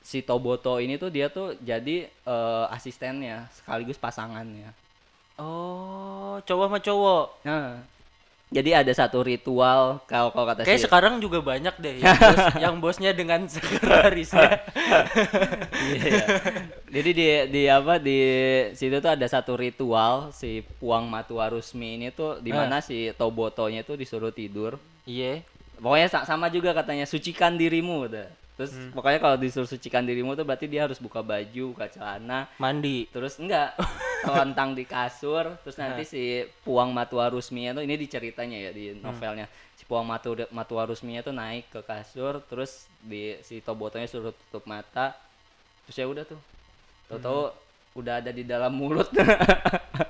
si 0.00 0.20
Toboto 0.20 0.76
ini 0.76 0.96
tuh 0.96 1.08
dia 1.08 1.32
tuh 1.32 1.56
jadi 1.56 2.04
eh, 2.08 2.64
asistennya 2.68 3.48
sekaligus 3.52 3.96
pasangannya 3.96 4.72
Oh, 5.40 6.36
cowok 6.44 6.66
sama 6.68 6.78
cowok. 6.78 7.24
nah 7.48 7.80
jadi 8.52 8.84
ada 8.84 8.92
satu 8.92 9.20
ritual 9.20 9.98
kalau 10.04 10.28
kalau 10.28 10.46
kata 10.46 10.62
Kayak 10.62 10.76
si 10.76 10.84
sekarang 10.84 11.16
juga 11.18 11.40
banyak 11.40 11.72
deh 11.74 11.94
yang, 11.98 12.14
bos, 12.14 12.38
yang 12.68 12.74
bosnya 12.78 13.10
dengan 13.10 13.40
sekretarisnya. 13.46 14.60
Iya, 15.72 16.04
iya. 16.04 16.26
jadi 16.86 17.10
di 17.10 17.26
di 17.48 17.62
apa 17.66 17.96
di 17.96 18.18
situ 18.72 18.96
tuh 18.98 19.10
ada 19.10 19.24
satu 19.24 19.56
ritual 19.56 20.30
si 20.30 20.60
Puang 20.76 21.04
Matua 21.04 21.48
Rusmi 21.48 21.96
ini 21.96 22.08
tuh 22.10 22.38
di 22.38 22.52
Ah. 22.52 22.62
mana 22.62 22.78
si 22.78 23.10
Tobotonya 23.12 23.82
tuh 23.82 23.96
disuruh 23.96 24.30
tidur 24.30 24.76
Iya. 25.02 25.40
pokoknya 25.76 26.08
sa- 26.08 26.22
sama 26.22 26.46
juga 26.46 26.70
katanya 26.70 27.02
sucikan 27.04 27.56
dirimu 27.56 28.06
udah 28.06 28.28
terus 28.62 28.78
pokoknya 28.94 29.18
kalau 29.18 29.34
disuruh 29.34 29.66
sucikan 29.66 30.06
dirimu 30.06 30.38
tuh 30.38 30.46
berarti 30.46 30.70
dia 30.70 30.86
harus 30.86 31.02
buka 31.02 31.18
baju 31.18 31.74
buka 31.74 31.90
celana. 31.90 32.46
Mandi. 32.62 33.10
terus 33.10 33.42
enggak 33.42 33.74
telentang 34.22 34.78
di 34.78 34.86
kasur. 34.86 35.58
Terus 35.66 35.76
nanti 35.82 36.06
si 36.06 36.46
Puang 36.62 36.94
Matua 36.94 37.26
Rusminya 37.26 37.74
tuh 37.74 37.82
ini 37.82 37.98
diceritanya 37.98 38.70
ya 38.70 38.70
di 38.70 38.94
novelnya. 38.94 39.50
Si 39.74 39.82
Puang 39.82 40.06
Matua 40.06 40.46
Matua 40.54 40.86
Rusminya 40.86 41.26
tuh 41.26 41.34
naik 41.34 41.74
ke 41.74 41.82
kasur 41.82 42.38
terus 42.46 42.86
di 43.02 43.34
si 43.42 43.58
Tobotonya 43.58 44.06
suruh 44.06 44.30
tutup 44.30 44.62
mata. 44.70 45.18
Terus 45.90 45.96
ya 45.98 46.06
udah 46.06 46.22
tuh. 46.22 46.38
Tahu-tahu 47.10 47.40
udah 47.98 48.22
ada 48.22 48.30
di 48.30 48.46
dalam 48.46 48.70
mulut. 48.70 49.10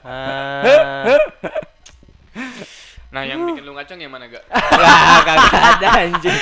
Ah. 0.02 1.18
Nah, 3.12 3.28
yang 3.28 3.44
bikin 3.44 3.60
lu 3.68 3.76
ngaceng 3.76 4.00
yang 4.00 4.08
mana 4.08 4.24
gak? 4.24 4.40
Enggak, 4.48 5.20
kagak 5.28 5.62
ada 5.76 5.88
anjing. 6.00 6.38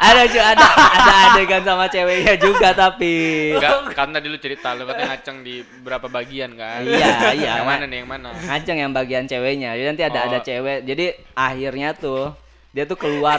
ada 0.00 0.22
cuy, 0.24 0.40
ada 0.40 0.66
ada 0.80 1.12
adegan 1.28 1.60
sama 1.60 1.84
ceweknya 1.92 2.34
juga 2.40 2.72
tapi. 2.72 3.52
Enggak, 3.52 3.92
karena 3.92 4.18
dulu 4.24 4.36
cerita 4.40 4.72
lu 4.72 4.88
katanya 4.88 5.12
ngaceng 5.12 5.44
di 5.44 5.60
berapa 5.84 6.08
bagian 6.08 6.56
kan? 6.56 6.88
Iya, 6.88 7.36
iya. 7.36 7.52
Yang 7.60 7.68
mana 7.68 7.84
nih, 7.84 7.98
yang 8.00 8.08
mana? 8.08 8.28
Ngaceng 8.32 8.78
yang 8.80 8.92
bagian 8.96 9.24
ceweknya. 9.28 9.76
Jadi 9.76 9.86
nanti 9.92 10.04
ada 10.08 10.18
ada 10.24 10.38
Oh. 10.40 10.42
cewek. 10.42 10.78
Jadi 10.88 11.04
akhirnya 11.36 11.92
tuh 11.92 12.32
dia 12.74 12.88
tuh 12.88 12.98
keluar 12.98 13.38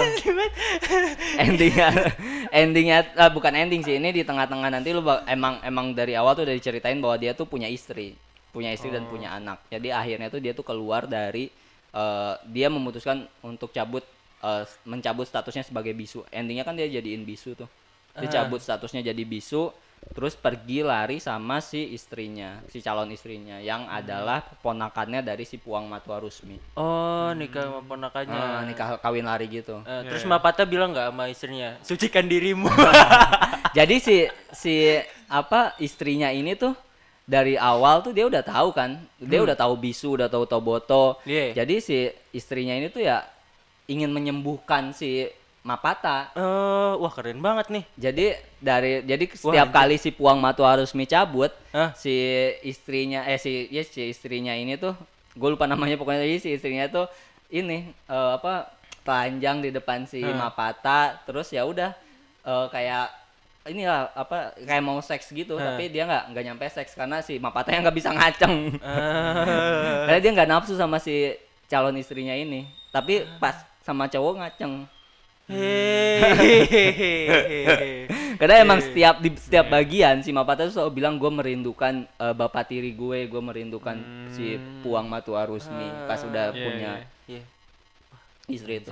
endingnya 1.43 1.91
endingnya 2.55 3.03
ah, 3.19 3.27
bukan 3.27 3.51
ending 3.51 3.83
sih 3.83 3.99
ini 3.99 4.15
di 4.15 4.23
tengah-tengah 4.23 4.71
nanti 4.71 4.95
lu 4.95 5.03
emang 5.27 5.59
emang 5.59 5.91
dari 5.91 6.15
awal 6.15 6.39
tuh 6.39 6.47
udah 6.47 6.55
diceritain 6.55 7.03
bahwa 7.03 7.19
dia 7.19 7.35
tuh 7.35 7.43
punya 7.43 7.67
istri 7.67 8.15
punya 8.55 8.71
istri 8.71 8.87
dan 8.87 9.03
punya 9.11 9.35
anak. 9.35 9.67
Jadi 9.67 9.91
akhirnya 9.91 10.31
tuh 10.31 10.39
dia 10.39 10.55
tuh 10.55 10.63
keluar 10.63 11.03
dari 11.03 11.51
eh, 11.91 12.33
dia 12.47 12.71
memutuskan 12.71 13.27
untuk 13.43 13.75
cabut 13.75 14.07
eh, 14.39 14.63
mencabut 14.87 15.27
statusnya 15.27 15.67
sebagai 15.67 15.91
bisu. 15.91 16.23
Endingnya 16.31 16.63
kan 16.63 16.79
dia 16.79 16.87
jadiin 16.87 17.27
bisu 17.27 17.59
tuh. 17.59 17.67
Dia 18.15 18.31
cabut 18.31 18.63
statusnya 18.63 19.03
jadi 19.11 19.23
bisu 19.27 19.75
terus 20.13 20.37
pergi 20.37 20.85
lari 20.85 21.17
sama 21.17 21.57
si 21.63 21.95
istrinya 21.95 22.61
si 22.69 22.77
calon 22.83 23.09
istrinya 23.09 23.57
yang 23.57 23.89
adalah 23.89 24.43
ponakannya 24.61 25.25
dari 25.25 25.47
si 25.47 25.57
Puang 25.57 25.89
Matua 25.89 26.21
Rusmi. 26.21 26.77
Oh, 26.77 27.33
nikah 27.33 27.65
sama 27.65 27.81
ponakannya. 27.81 28.37
Ah, 28.37 28.61
nikah 28.67 29.01
kawin 29.01 29.25
lari 29.25 29.49
gitu. 29.49 29.81
Eh, 29.81 30.01
terus 30.05 30.27
Mapata 30.27 30.67
bilang 30.67 30.93
nggak 30.93 31.09
sama 31.09 31.25
istrinya, 31.31 31.69
sucikan 31.81 32.29
dirimu. 32.29 32.69
jadi 33.77 33.95
si 33.97 34.29
si 34.53 34.99
apa 35.25 35.73
istrinya 35.81 36.29
ini 36.29 36.53
tuh 36.53 36.77
dari 37.25 37.57
awal 37.57 37.99
tuh 37.99 38.13
dia 38.13 38.23
udah 38.23 38.41
tahu 38.41 38.69
kan 38.69 39.01
dia 39.17 39.41
udah 39.41 39.53
tahu 39.53 39.73
bisu 39.75 40.13
udah 40.15 40.29
tahu 40.29 40.45
toboto 40.45 41.17
Iya. 41.25 41.57
jadi 41.57 41.75
si 41.77 41.97
istrinya 42.31 42.71
ini 42.71 42.87
tuh 42.87 43.01
ya 43.01 43.25
ingin 43.85 44.09
menyembuhkan 44.09 44.93
si 44.93 45.25
Mapata 45.61 46.29
Eh, 46.37 46.93
wah 46.95 47.09
keren 47.09 47.41
banget 47.41 47.73
nih. 47.73 47.83
jadi 47.97 48.25
dari 48.59 49.01
jadi 49.01 49.25
setiap 49.27 49.69
anjir. 49.69 49.73
kali 49.73 49.95
si 49.97 50.09
Puang 50.09 50.37
Matu 50.37 50.61
harus 50.61 50.93
cabut 50.93 51.49
Hah? 51.73 51.89
si 51.93 52.13
istrinya 52.61 53.25
eh 53.25 53.37
si 53.37 53.65
ya 53.67 53.81
si 53.81 54.05
istrinya 54.05 54.53
ini 54.53 54.77
tuh 54.77 54.93
gue 55.33 55.49
lupa 55.49 55.65
namanya 55.65 55.97
pokoknya 55.97 56.21
jadi 56.21 56.37
si 56.37 56.49
istrinya 56.53 56.85
tuh 56.85 57.09
ini 57.49 57.89
eh, 57.89 58.31
apa 58.37 58.69
telanjang 59.01 59.65
di 59.65 59.69
depan 59.69 60.05
si 60.05 60.21
Mapata 60.21 61.17
terus 61.25 61.49
ya 61.49 61.65
udah 61.65 61.97
eh, 62.41 62.65
kayak 62.69 63.09
inilah 63.65 64.13
apa 64.13 64.53
kayak 64.61 64.83
mau 64.85 65.01
seks 65.01 65.33
gitu 65.33 65.57
tapi 65.57 65.89
dia 65.89 66.05
nggak 66.05 66.23
nggak 66.31 66.43
nyampe 66.45 66.65
seks 66.69 66.93
karena 66.93 67.25
si 67.25 67.41
Mapata 67.41 67.73
yang 67.73 67.81
nggak 67.81 67.97
bisa 67.97 68.13
ngaceng. 68.13 68.77
Eh, 68.77 70.05
karena 70.05 70.19
dia 70.21 70.31
nggak 70.37 70.49
nafsu 70.49 70.77
sama 70.77 71.01
si 71.01 71.33
calon 71.65 71.97
istrinya 71.97 72.37
ini. 72.37 72.69
Tapi 72.93 73.25
pas 73.41 73.57
sama 73.81 74.05
cowok 74.05 74.33
ngaceng. 74.37 74.85
Hehehe. 76.75 78.09
Karena 78.35 78.55
emang 78.61 78.81
setiap 78.81 79.21
di 79.21 79.29
setiap 79.37 79.69
bagian 79.69 80.19
si 80.21 80.33
Mapata 80.33 80.65
tuh 80.67 80.73
selalu 80.73 80.91
bilang 81.01 81.15
gue 81.17 81.31
merindukan 81.31 82.05
eh, 82.05 82.33
bapak 82.33 82.69
tiri 82.69 82.91
gue, 82.93 83.25
gue 83.29 83.41
merindukan 83.41 83.97
si 84.29 84.57
Puang 84.81 85.07
Matua 85.07 85.45
Rusmi 85.47 85.87
pas 86.05 86.19
udah 86.21 86.51
Iya, 86.51 86.61
punya 86.61 86.91
Iya. 87.25 87.41
istri 88.49 88.81
itu. 88.83 88.91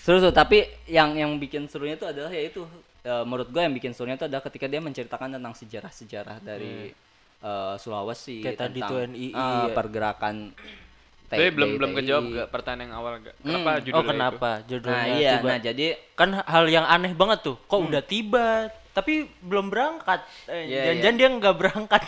Seru 0.00 0.16
tuh, 0.18 0.32
tapi 0.32 0.64
yang 0.88 1.12
yang 1.12 1.36
bikin 1.36 1.68
serunya 1.68 1.94
itu 1.94 2.08
adalah 2.08 2.32
ya 2.32 2.48
itu 2.48 2.64
eh, 3.04 3.24
menurut 3.24 3.48
gue 3.48 3.62
yang 3.62 3.74
bikin 3.74 3.92
serunya 3.96 4.16
itu 4.18 4.26
adalah 4.28 4.42
ketika 4.44 4.66
dia 4.68 4.80
menceritakan 4.82 5.28
tentang 5.36 5.54
sejarah-sejarah 5.56 6.36
dari 6.44 6.92
eh, 7.40 7.74
Sulawesi 7.80 8.40
Kayak 8.44 8.58
tadi 8.60 8.78
tuh 8.84 8.98
tentang 8.98 9.12
NII, 9.12 9.32
eh, 9.32 9.66
ya. 9.68 9.74
pergerakan 9.76 10.36
Tapi 11.30 11.46
belum 11.54 11.70
belum 11.78 11.90
kejawab 11.94 12.24
gak 12.34 12.48
pertanyaan 12.50 12.82
yang 12.90 12.92
awal 12.98 13.12
gak? 13.22 13.34
Kenapa 13.38 13.70
Hmm. 13.70 13.84
judulnya 13.86 14.02
Oh 14.02 14.04
kenapa 14.10 14.50
judulnya 14.66 14.98
Nah 14.98 15.06
iya, 15.14 15.32
tiba? 15.38 15.48
nah 15.48 15.58
jadi 15.62 15.86
kan 16.18 16.30
hal 16.42 16.64
yang 16.66 16.86
aneh 16.90 17.12
banget 17.14 17.38
tuh. 17.46 17.56
Kok 17.70 17.80
udah 17.86 18.02
tiba 18.02 18.46
tapi 19.00 19.24
belum 19.40 19.72
berangkat. 19.72 20.20
Eh, 20.44 20.68
Iya, 20.68 20.92
jangan-jangan 20.92 21.16
dia 21.16 21.28
nggak 21.40 21.56
berangkat. 21.56 22.02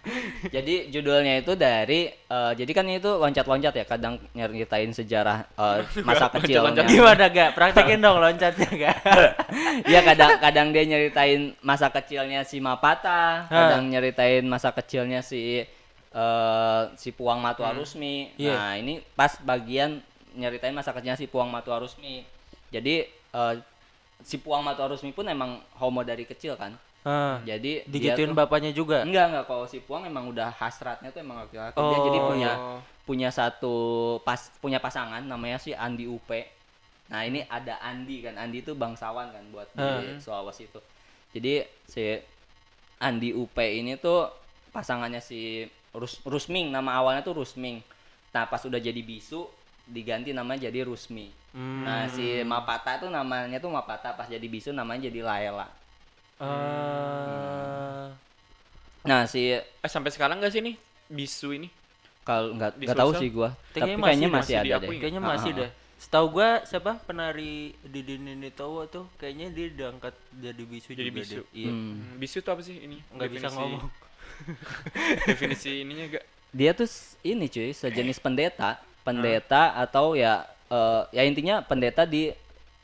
Jadi 0.58 0.74
judulnya 0.90 1.38
itu 1.38 1.54
dari 1.54 2.10
eh, 2.10 2.52
jadi 2.58 2.72
kan 2.74 2.82
itu 2.90 3.06
loncat-loncat 3.14 3.70
ya 3.78 3.84
kadang 3.86 4.18
nyeritain 4.34 4.90
sejarah 4.90 5.46
eh, 5.54 5.86
masa 6.08 6.26
kecilnya. 6.34 6.74
Loncat-loncat 6.74 6.90
Gimana 6.90 7.24
gak? 7.30 7.50
Praktekin 7.54 8.02
dong 8.02 8.18
loncatnya 8.18 8.70
gak? 8.74 8.96
Iya 9.90 10.00
kadang-kadang 10.02 10.74
dia 10.74 10.84
nyeritain 10.84 11.54
masa 11.62 11.86
kecilnya 11.94 12.42
si 12.42 12.58
Mapata, 12.58 13.46
kadang 13.46 13.86
nyeritain 13.86 14.42
masa 14.42 14.74
kecilnya 14.74 15.22
si 15.22 15.62
eh, 16.12 16.82
si 16.98 17.14
Puang 17.14 17.38
Matua 17.38 17.70
Rusmi. 17.70 18.34
Iya. 18.34 18.54
Nah, 18.58 18.74
ini 18.82 18.98
pas 19.14 19.38
bagian 19.38 20.02
nyeritain 20.34 20.74
masa 20.74 20.90
kecilnya 20.90 21.14
si 21.14 21.30
Puang 21.30 21.48
Matua 21.48 21.78
Rusmi. 21.78 22.26
Jadi 22.74 23.06
eh, 23.08 23.54
si 24.22 24.38
Puang 24.38 24.62
Matua 24.62 24.88
Rusmi 24.88 25.10
pun 25.10 25.26
emang 25.26 25.60
homo 25.76 26.02
dari 26.02 26.22
kecil 26.22 26.54
kan. 26.54 26.74
Ah, 27.02 27.42
Jadi 27.42 27.82
digituin 27.84 28.30
tuh- 28.30 28.38
bapaknya 28.38 28.70
juga. 28.70 29.02
Enggak 29.02 29.26
enggak 29.28 29.44
kalau 29.44 29.66
si 29.66 29.78
Puang 29.78 30.06
emang 30.06 30.30
udah 30.30 30.54
hasratnya 30.54 31.10
tuh 31.10 31.18
emang 31.18 31.42
laki-laki. 31.42 31.74
Dia 31.74 31.98
jadi 32.00 32.18
Oh. 32.18 32.26
punya 32.30 32.50
punya 33.02 33.28
satu 33.28 33.74
pas 34.22 34.38
punya 34.58 34.78
pasangan 34.78 35.18
namanya 35.20 35.58
si 35.58 35.74
Andi 35.74 36.06
Upe. 36.06 36.46
Nah, 37.10 37.26
ini 37.26 37.42
ada 37.44 37.82
Andi 37.82 38.22
kan. 38.22 38.38
Andi 38.38 38.62
itu 38.62 38.72
bangsawan 38.72 39.28
kan 39.28 39.44
buat 39.50 39.66
di 39.68 39.82
Sulawesi 40.16 40.70
itu. 40.70 40.78
Jadi 41.34 41.52
si 41.84 42.04
Andi 42.98 43.34
Upe 43.34 43.66
ini 43.66 43.98
tuh 43.98 44.30
pasangannya 44.70 45.18
si 45.18 45.66
Rus, 45.92 46.22
Rusming, 46.22 46.70
nama 46.70 46.96
awalnya 46.96 47.20
tuh 47.20 47.36
Rusming. 47.36 47.82
Nah, 48.30 48.46
pas 48.46 48.62
udah 48.62 48.78
jadi 48.78 48.96
bisu 48.96 49.44
diganti 49.84 50.30
namanya 50.30 50.66
jadi 50.66 50.82
Rusmi. 50.82 51.28
Hmm. 51.52 51.82
Nah, 51.82 52.06
si 52.06 52.22
Mapata 52.42 52.96
tuh 52.96 53.08
namanya 53.08 53.56
tuh 53.56 53.68
Mapata 53.68 54.12
pas 54.12 54.24
jadi 54.24 54.42
bisu 54.42 54.70
namanya 54.70 55.06
jadi 55.06 55.20
Laela. 55.20 55.68
Eh, 56.42 58.06
Nah, 59.02 59.26
si 59.26 59.50
Eh 59.52 59.62
sampai 59.84 60.08
sekarang 60.08 60.38
gak 60.38 60.50
sih 60.50 60.60
nih 60.60 60.76
bisu 61.08 61.52
ini? 61.52 61.68
kalau 62.22 62.54
nggak 62.54 62.78
Di 62.78 62.86
nggak 62.86 62.94
tahu 62.96 63.10
sih 63.16 63.28
gua 63.28 63.50
tapi 63.68 63.82
Kayaknya 63.82 63.98
kayaknya 63.98 64.28
masih- 64.30 64.30
masih, 64.30 64.54
masih 64.54 64.54
ada 64.54 64.76
deh 64.80 64.88
kayaknya 64.94 65.18
Ah, 65.18 65.28
masih 65.28 65.50
ah, 65.50 65.56
dah. 65.58 65.70
Setahu 65.98 66.26
gua 66.30 66.48
siapa 66.62 66.92
penari 67.00 67.54
Didi 67.82 68.14
Ninitowo 68.16 68.82
tuh 68.86 69.04
kayaknya 69.16 69.46
dia 69.50 69.66
diangkat 69.68 70.14
jadi 70.32 70.62
bisu 70.62 70.88
Jadi 70.92 71.02
juga 71.04 71.18
bisu. 71.18 71.34
deh. 71.34 71.46
Iya. 71.52 71.66
Hmm. 71.68 71.82
Hmm, 71.92 72.14
Bisu 72.16 72.38
tuh 72.38 72.52
apa 72.52 72.62
sih 72.62 72.76
ini? 72.78 72.98
Nggak 73.08 73.28
bisa 73.28 73.48
ngomong. 73.50 73.90
definisi 75.28 75.82
ininya 75.82 76.06
gak? 76.12 76.24
dia 76.50 76.70
tuh 76.70 76.84
s- 76.84 77.18
ini 77.22 77.46
cuy 77.46 77.70
sejenis 77.70 78.18
pendeta 78.18 78.78
pendeta 79.02 79.74
atau 79.74 80.14
ya 80.14 80.42
eh, 80.66 81.02
ya 81.10 81.22
intinya 81.22 81.60
pendeta 81.60 82.02
di 82.02 82.30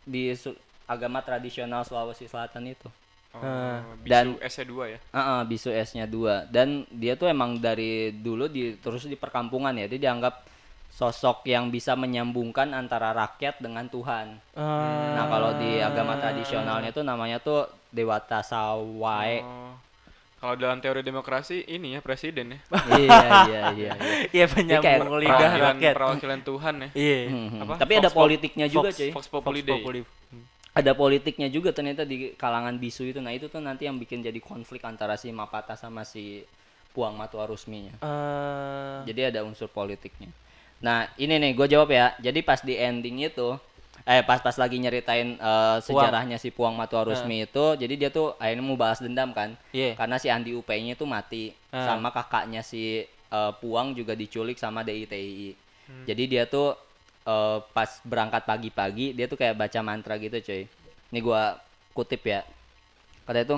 di 0.02 0.32
su- 0.32 0.56
agama 0.84 1.20
tradisional 1.20 1.82
Sulawesi 1.82 2.24
Selatan 2.24 2.66
itu 2.66 2.88
Oh, 3.30 3.76
bisu 4.00 4.08
Dan- 4.08 4.40
S2 4.40 4.72
ya? 4.88 4.98
Heeh, 5.12 5.40
bisu 5.44 5.68
S-nya 5.68 6.08
dua 6.08 6.48
dan 6.48 6.88
dia 6.88 7.12
tuh 7.12 7.28
emang 7.28 7.54
dari 7.56 8.08
dulu 8.10 8.48
di 8.48 8.72
terus 8.74 9.04
di 9.04 9.14
perkampungan 9.14 9.76
ya 9.76 9.84
dia 9.86 10.00
dianggap 10.00 10.48
sosok 10.88 11.44
yang 11.44 11.68
bisa 11.68 11.92
menyambungkan 11.92 12.72
antara 12.72 13.12
rakyat 13.12 13.60
dengan 13.60 13.84
Tuhan. 13.86 14.32
Eh, 14.50 15.12
Nah 15.12 15.28
kalau 15.28 15.54
di 15.54 15.76
agama 15.78 16.16
tradisionalnya 16.16 16.90
tuh 16.90 17.04
namanya 17.04 17.36
tuh 17.38 17.68
Dewata 17.88 18.40
Sawae. 18.40 19.44
Oh. 19.44 19.76
Kalau 20.38 20.54
dalam 20.54 20.78
teori 20.78 21.02
demokrasi 21.02 21.66
ini 21.66 21.92
ya 21.92 22.00
presiden 22.00 22.54
ya. 22.54 22.58
iya 22.94 22.96
iya 22.96 23.18
iya. 23.42 23.62
iya. 23.72 23.92
Iya 24.28 24.44
penyambung 24.46 25.18
lidah 25.18 25.34
Perwakilan, 25.34 25.74
rakyat. 25.74 25.94
perwakilan 25.94 26.40
Tuhan 26.42 26.74
ya. 26.78 26.88
Iya. 26.92 27.18
Hmm, 27.26 27.60
Apa? 27.60 27.74
Tapi 27.76 27.92
ada 27.92 28.02
Vox 28.04 28.12
Pop- 28.12 28.22
politiknya 28.22 28.66
juga 28.66 28.88
Vox- 28.88 28.98
cuy. 28.98 29.10
Vox 29.10 29.24
Populi 29.26 29.60
Day. 29.60 29.74
Populi. 29.76 30.00
ada 30.70 30.94
politiknya 30.94 31.48
juga 31.48 31.74
ternyata 31.74 32.02
di 32.02 32.30
kalangan 32.32 32.78
bisu 32.78 33.02
itu 33.04 33.18
nah 33.18 33.30
itu 33.30 33.46
tuh 33.46 33.58
nanti 33.58 33.84
yang 33.84 33.98
bikin 33.98 34.22
jadi 34.22 34.38
konflik 34.38 34.78
antara 34.80 35.18
si 35.18 35.26
Mapata 35.28 35.74
sama 35.74 36.06
si 36.06 36.46
Puang 36.88 37.18
Matua 37.18 37.44
Rusminya 37.44 37.98
Eh, 37.98 38.96
jadi 39.04 39.34
ada 39.34 39.42
unsur 39.42 39.66
politiknya 39.66 40.30
nah 40.78 41.10
ini 41.18 41.34
nih 41.34 41.52
gue 41.52 41.66
jawab 41.66 41.90
ya 41.90 42.14
jadi 42.16 42.38
pas 42.40 42.62
di 42.62 42.78
ending 42.78 43.26
itu 43.26 43.58
eh 44.08 44.24
pas 44.24 44.40
pas 44.40 44.56
lagi 44.56 44.80
nyeritain 44.80 45.36
eh, 45.36 45.76
sejarahnya 45.84 46.40
si 46.40 46.48
Puang 46.48 46.72
Matua 46.72 47.04
Rusmi 47.04 47.44
itu 47.44 47.76
jadi 47.76 47.94
dia 47.94 48.08
tuh 48.08 48.32
akhirnya 48.40 48.64
mau 48.64 48.80
balas 48.80 49.04
dendam 49.04 49.36
kan. 49.36 49.52
Iya. 49.68 49.92
karena 50.00 50.16
si 50.16 50.32
Andi 50.32 50.56
UP-nya 50.56 50.96
tuh 50.96 51.04
mati. 51.04 51.52
Ah. 51.68 51.84
sama 51.84 52.08
kakaknya 52.08 52.64
si 52.64 53.04
eh, 53.04 53.52
Puang 53.60 53.92
juga 53.92 54.16
diculik 54.16 54.56
sama 54.56 54.80
DITI 54.80 55.68
Hmm. 55.88 56.04
jadi 56.04 56.24
dia 56.28 56.44
tuh 56.44 56.76
eh, 57.24 57.58
pas 57.72 57.88
berangkat 58.04 58.44
pagi-pagi 58.44 59.16
dia 59.16 59.24
tuh 59.24 59.40
kayak 59.40 59.56
baca 59.56 59.80
mantra 59.80 60.20
gitu 60.20 60.36
cuy 60.36 60.68
ini 61.08 61.18
gua 61.24 61.56
kutip 61.96 62.20
ya. 62.28 62.44
Kata 63.24 63.40
itu 63.40 63.56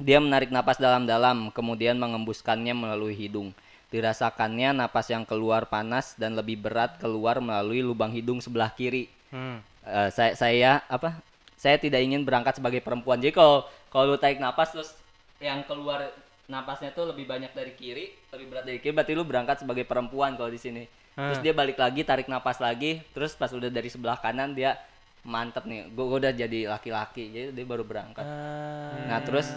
dia 0.00 0.18
menarik 0.18 0.50
napas 0.50 0.80
dalam-dalam 0.80 1.52
kemudian 1.54 1.94
mengembuskannya 2.00 2.74
melalui 2.74 3.14
hidung. 3.14 3.52
Dirasakannya 3.94 4.74
napas 4.74 5.06
yang 5.12 5.22
keluar 5.22 5.70
panas 5.70 6.18
dan 6.18 6.34
lebih 6.34 6.58
berat 6.58 6.98
keluar 6.98 7.38
melalui 7.38 7.78
lubang 7.78 8.10
hidung 8.10 8.42
sebelah 8.42 8.74
kiri 8.74 9.06
hmm. 9.34 9.58
Eh, 9.84 10.08
saya 10.08 10.32
saya 10.32 10.80
apa 10.88 11.20
saya 11.60 11.76
tidak 11.76 12.00
ingin 12.00 12.24
berangkat 12.24 12.56
sebagai 12.56 12.80
perempuan 12.80 13.20
jadi 13.20 13.36
kalau 13.36 13.68
kalau 13.92 14.14
lu 14.14 14.16
tarik 14.16 14.40
napas 14.40 14.72
terus 14.72 14.96
yang 15.44 15.60
keluar 15.68 16.08
napasnya 16.44 16.92
tuh 16.92 17.08
lebih 17.08 17.24
banyak 17.24 17.56
dari 17.56 17.72
kiri, 17.72 18.12
lebih 18.32 18.46
berat 18.52 18.64
dari 18.68 18.78
kiri, 18.80 18.92
berarti 18.92 19.12
lu 19.16 19.24
berangkat 19.24 19.64
sebagai 19.64 19.88
perempuan 19.88 20.36
kalau 20.36 20.52
di 20.52 20.60
sini. 20.60 20.84
Terus 21.14 21.40
Ah. 21.40 21.44
dia 21.44 21.54
balik 21.54 21.78
lagi, 21.78 22.02
tarik 22.04 22.26
napas 22.28 22.58
lagi, 22.58 23.00
terus 23.14 23.32
pas 23.38 23.48
udah 23.54 23.70
dari 23.70 23.88
sebelah 23.88 24.18
kanan 24.18 24.52
dia 24.52 24.76
mantep 25.24 25.64
nih, 25.64 25.88
gue 25.88 26.04
udah 26.04 26.32
jadi 26.36 26.68
laki-laki, 26.68 27.32
jadi 27.32 27.48
dia 27.54 27.64
baru 27.64 27.86
berangkat. 27.86 28.26
Ah. 28.26 29.08
Nah 29.08 29.20
terus 29.24 29.48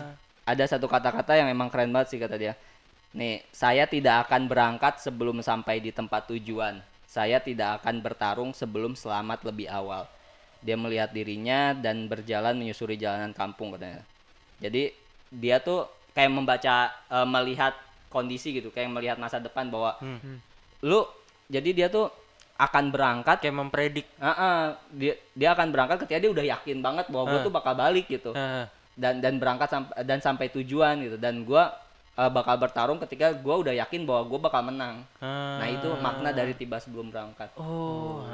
ada 0.48 0.63
satu 0.63 0.88
kata-kata 0.88 1.36
yang 1.36 1.52
emang 1.52 1.68
keren 1.68 1.92
banget 1.92 2.16
sih 2.16 2.20
kata 2.22 2.40
dia. 2.40 2.54
Nih, 3.12 3.44
saya 3.52 3.84
tidak 3.90 4.30
akan 4.30 4.48
berangkat 4.48 5.02
sebelum 5.04 5.44
sampai 5.44 5.82
di 5.84 5.92
tempat 5.92 6.30
tujuan. 6.32 6.80
Saya 7.08 7.39
tidak 7.39 7.82
akan 7.82 8.04
bertarung 8.04 8.52
sebelum 8.52 8.91
selamat 8.91 9.41
lebih 9.41 9.72
awal. 9.72 10.04
Dia 10.60 10.76
melihat 10.76 11.10
dirinya 11.10 11.72
dan 11.72 12.06
berjalan 12.06 12.54
menyusuri 12.54 13.00
jalanan 13.00 13.32
kampung 13.32 13.72
katanya. 13.72 14.04
Jadi 14.60 14.91
dia 15.30 15.58
tuh 15.58 15.88
kayak 16.12 16.30
membaca 16.30 16.76
eh, 16.91 17.24
melihat 17.26 17.72
kondisi 18.08 18.52
gitu, 18.52 18.67
kayak 18.70 18.91
melihat 18.91 19.15
masa 19.15 19.39
depan 19.39 19.67
bahwa 19.67 19.96
Hmm. 20.00 20.39
lu 20.82 21.08
jadi 21.48 21.70
dia 21.74 21.88
tuh 21.88 22.12
akan 22.58 22.89
berangkat 22.89 23.38
kayak 23.39 23.56
mempredik 23.56 24.08
Heeh, 24.17 24.62
dia 24.91 25.13
dia 25.32 25.50
akan 25.54 25.70
berangkat 25.70 26.04
ketika 26.04 26.20
dia 26.20 26.32
udah 26.34 26.46
yakin 26.48 26.82
banget 26.82 27.06
bahwa 27.08 27.30
gue 27.30 27.39
Ah. 27.39 27.46
tuh 27.46 27.54
bakal 27.54 27.74
balik 27.74 28.10
gitu 28.10 28.34
Ah. 28.34 28.65
dan 28.98 29.22
dan 29.22 29.38
berangkat 29.38 29.70
sampai 29.70 29.93
dan 30.02 30.20
sampai 30.20 30.50
tujuan 30.52 30.98
gitu 31.00 31.15
dan 31.15 31.46
gua 31.46 31.70
uh, 32.17 32.27
bakal 32.27 32.58
bertarung 32.58 32.99
ketika 32.99 33.32
gua 33.32 33.56
udah 33.58 33.73
yakin 33.77 34.03
bahwa 34.03 34.25
gua 34.25 34.39
bakal 34.43 34.62
menang 34.62 35.06
Ah. 35.17 35.62
nah 35.62 35.67
itu 35.67 35.88
makna 35.97 36.30
dari 36.32 36.51
tiba 36.51 36.75
sebelum 36.77 37.08
berangkat 37.08 37.53
oh 37.56 38.25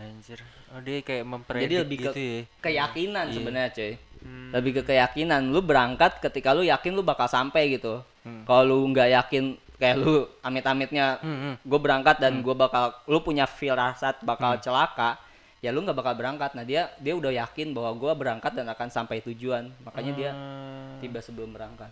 anjir 0.00 0.38
oh 0.70 0.78
dia 0.78 1.02
kayak 1.02 1.24
mempredik 1.24 1.62
jadi 1.64 1.76
lebih 1.82 1.98
gitu 2.00 2.10
ke 2.10 2.22
ya 2.22 2.42
keyakinan 2.62 3.26
Iya. 3.26 3.34
sebenarnya 3.34 3.70
cuy 3.72 3.92
Hmm. 4.22 4.54
lebih 4.54 4.72
ke 4.72 4.82
keyakinan 4.86 5.50
lu 5.50 5.58
berangkat 5.60 6.22
ketika 6.22 6.54
lu 6.54 6.62
yakin 6.62 6.94
lu 6.94 7.02
bakal 7.02 7.26
sampai 7.26 7.74
gitu 7.74 7.98
Hmm. 8.22 8.46
kalau 8.46 8.78
lu 8.78 8.86
nggak 8.88 9.10
yakin 9.12 9.44
kayak 9.74 9.98
lu 9.98 10.22
amit-amitnya 10.40 11.18
Hmm, 11.18 11.38
hmm. 11.42 11.54
gue 11.60 11.80
berangkat 11.80 12.16
dan 12.16 12.38
gua 12.38 12.54
bakal 12.56 12.94
lu 13.04 13.18
punya 13.18 13.44
firasat 13.44 14.22
bakal 14.22 14.54
celaka 14.56 15.18
ya 15.58 15.70
lu 15.70 15.82
nggak 15.82 15.94
bakal 15.94 16.14
berangkat 16.14 16.54
nah 16.54 16.62
dia 16.62 16.86
dia 16.98 17.14
udah 17.14 17.34
yakin 17.36 17.74
bahwa 17.74 17.90
gua 17.94 18.14
berangkat 18.14 18.54
dan 18.54 18.66
akan 18.68 18.88
sampai 18.88 19.18
tujuan 19.22 19.74
makanya 19.82 20.12
dia 20.12 20.30
Ah. 20.30 21.02
tiba 21.02 21.18
sebelum 21.18 21.50
berangkat 21.50 21.90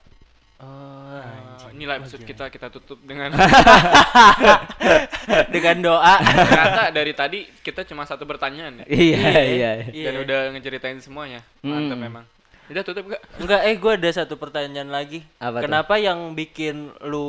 oh 0.61 0.99
Oh, 1.61 1.69
inilah 1.71 1.99
maksud 1.99 2.23
kita 2.23 2.47
kita 2.49 2.69
tutup 2.69 2.99
dengan 3.03 3.33
dengan 5.51 5.77
doa 5.83 6.15
ternyata 6.19 6.83
dari 6.91 7.13
tadi 7.13 7.39
kita 7.61 7.85
cuma 7.85 8.05
satu 8.05 8.25
pertanyaan 8.25 8.81
ya. 8.81 8.85
iya 8.89 9.31
iya 9.43 9.71
dan 9.85 10.15
Iya. 10.15 10.21
udah 10.21 10.39
ngeceritain 10.53 10.99
semuanya 10.99 11.41
mantap 11.61 11.93
Hmm. 11.93 12.03
memang 12.03 12.25
udah 12.71 12.81
tutup 12.81 13.05
gak 13.05 13.21
Enggak, 13.37 13.61
eh 13.67 13.75
gue 13.75 13.93
ada 13.93 14.09
satu 14.15 14.37
pertanyaan 14.37 14.89
lagi. 14.89 15.21
Apa 15.37 15.59
tuh? 15.59 15.63
Kenapa 15.67 15.99
yang 15.99 16.33
bikin 16.33 16.89
lu 17.03 17.27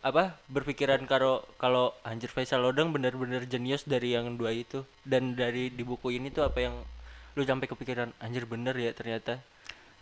apa 0.00 0.32
berpikiran 0.48 1.04
kalau 1.04 1.44
kalau 1.54 1.92
anjir 2.00 2.26
Faisal 2.26 2.64
Odang 2.64 2.88
bener-bener 2.88 3.44
jenius 3.44 3.84
dari 3.84 4.16
yang 4.16 4.32
dua 4.34 4.48
itu 4.48 4.80
dan 5.04 5.36
dari 5.36 5.68
di 5.68 5.82
buku 5.84 6.08
ini 6.10 6.28
tuh 6.28 6.42
apa 6.42 6.58
yang 6.62 6.74
lu 7.36 7.44
sampai 7.44 7.68
kepikiran 7.68 8.10
anjir 8.18 8.42
bener 8.42 8.74
ya 8.74 8.90
ternyata 8.90 9.38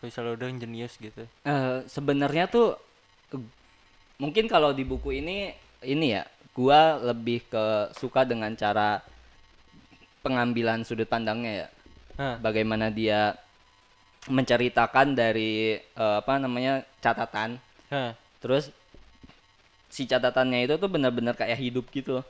Faisal 0.00 0.36
Odang 0.36 0.60
jenius 0.60 0.96
gitu. 1.00 1.24
Eh, 1.24 1.78
sebenarnya 1.88 2.46
tuh 2.46 2.76
mungkin 4.16 4.48
kalau 4.48 4.72
di 4.72 4.84
buku 4.84 5.20
ini 5.20 5.52
ini 5.84 6.16
ya 6.16 6.24
gua 6.56 6.96
lebih 7.00 7.44
ke 7.48 7.92
suka 7.96 8.24
dengan 8.24 8.52
cara 8.56 9.04
pengambilan 10.24 10.82
sudut 10.82 11.06
pandangnya 11.06 11.52
ya 11.52 11.68
Hah. 12.16 12.36
bagaimana 12.40 12.88
dia 12.88 13.36
menceritakan 14.26 15.12
dari 15.14 15.76
eh, 15.76 16.16
apa 16.20 16.40
namanya 16.40 16.82
catatan 17.04 17.60
Hah. 17.92 18.16
terus 18.40 18.72
si 19.92 20.08
catatannya 20.08 20.66
itu 20.66 20.74
tuh 20.80 20.90
benar-benar 20.90 21.36
kayak 21.36 21.60
hidup 21.60 21.86
gitu 21.92 22.24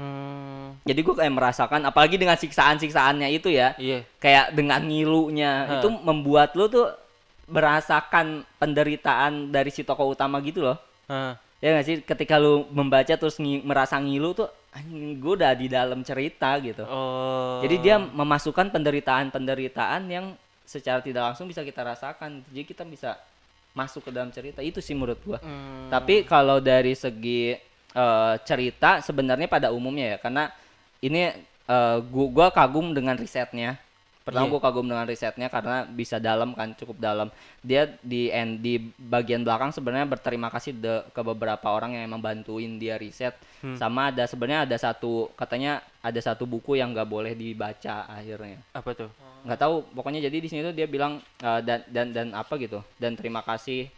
Hmm, 0.00 0.80
jadi 0.80 1.00
gua 1.04 1.14
kayak 1.20 1.34
merasakan 1.36 1.80
apalagi 1.84 2.16
dengan 2.16 2.40
siksaan-siksaannya 2.40 3.28
itu 3.28 3.52
ya. 3.52 3.76
Iya. 3.76 4.00
kayak 4.16 4.56
dengan 4.56 4.80
ngilunya. 4.80 5.52
Hah. 5.68 5.72
itu 5.76 5.88
membuat 5.92 6.56
lu 6.56 6.66
tuh 6.66 6.88
merasakan 7.50 8.46
penderitaan 8.56 9.50
dari 9.50 9.68
si 9.68 9.84
tokoh 9.84 10.16
utama 10.16 10.40
gitu 10.40 10.64
loh. 10.64 10.78
Hah. 11.04 11.36
ya 11.60 11.76
nggak 11.76 11.84
sih? 11.84 11.96
Ketika 12.00 12.40
lu 12.40 12.64
membaca 12.72 13.12
terus 13.12 13.36
ngi- 13.36 13.60
merasa 13.60 14.00
ngilu 14.00 14.32
tuh 14.32 14.48
anjing 14.70 15.18
gue 15.18 15.34
udah 15.34 15.52
di 15.52 15.66
dalam 15.66 16.00
cerita 16.00 16.54
gitu. 16.62 16.86
Oh. 16.86 17.58
jadi 17.60 17.76
dia 17.76 17.96
memasukkan 17.98 18.70
penderitaan-penderitaan 18.70 20.06
yang 20.06 20.32
secara 20.62 21.02
tidak 21.02 21.26
langsung 21.26 21.50
bisa 21.50 21.66
kita 21.66 21.82
rasakan 21.82 22.46
jadi 22.54 22.62
kita 22.62 22.86
bisa 22.86 23.18
masuk 23.70 24.06
ke 24.06 24.10
dalam 24.10 24.30
cerita. 24.30 24.62
Itu 24.62 24.78
sih 24.78 24.94
menurut 24.94 25.18
gua. 25.22 25.38
Hmm, 25.42 25.90
tapi 25.90 26.22
kalau 26.22 26.58
dari 26.58 26.94
segi 26.94 27.54
eh, 27.92 28.34
cerita 28.44 29.00
sebenarnya 29.00 29.46
pada 29.46 29.70
umumnya 29.70 30.14
ya 30.14 30.18
karena 30.18 30.48
ini 31.00 31.32
eh, 31.66 31.98
gua, 32.10 32.26
gua 32.28 32.46
kagum 32.50 32.92
dengan 32.92 33.14
risetnya. 33.14 33.78
Pertama 34.20 34.46
Iya. 34.46 34.52
gua 34.52 34.60
kagum 34.60 34.84
dengan 34.84 35.08
risetnya 35.08 35.48
karena 35.48 35.88
bisa 35.88 36.20
dalam 36.20 36.52
kan 36.52 36.76
cukup 36.76 37.00
dalam. 37.00 37.32
Dia 37.64 37.88
di 38.04 38.28
end 38.28 38.60
di 38.60 38.76
bagian 39.00 39.40
belakang 39.40 39.72
sebenarnya 39.72 40.04
berterima 40.06 40.52
kasih 40.52 40.76
de- 40.76 41.04
ke 41.10 41.20
beberapa 41.24 41.72
orang 41.72 41.96
yang 41.96 42.04
emang 42.04 42.20
bantuin 42.20 42.76
dia 42.76 43.00
riset. 43.00 43.32
Hmm. 43.64 43.80
Sama 43.80 44.12
ada 44.12 44.28
sebenarnya 44.28 44.68
ada 44.68 44.76
satu 44.76 45.32
katanya 45.34 45.80
ada 46.04 46.20
satu 46.20 46.44
buku 46.44 46.76
yang 46.76 46.92
nggak 46.92 47.08
boleh 47.08 47.32
dibaca 47.32 48.06
akhirnya 48.06 48.60
apa 48.76 48.92
tuh? 48.92 49.10
nggak 49.40 49.56
tahu 49.56 49.80
pokoknya 49.96 50.20
jadi 50.28 50.36
di 50.36 50.48
sini 50.52 50.60
tuh 50.60 50.76
dia 50.76 50.84
bilang 50.84 51.16
eh, 51.40 51.60
dan 51.64 51.80
dan 51.88 52.06
dan 52.12 52.28
apa 52.36 52.60
gitu 52.60 52.84
dan 53.00 53.16
terima 53.16 53.40
kasih 53.40 53.88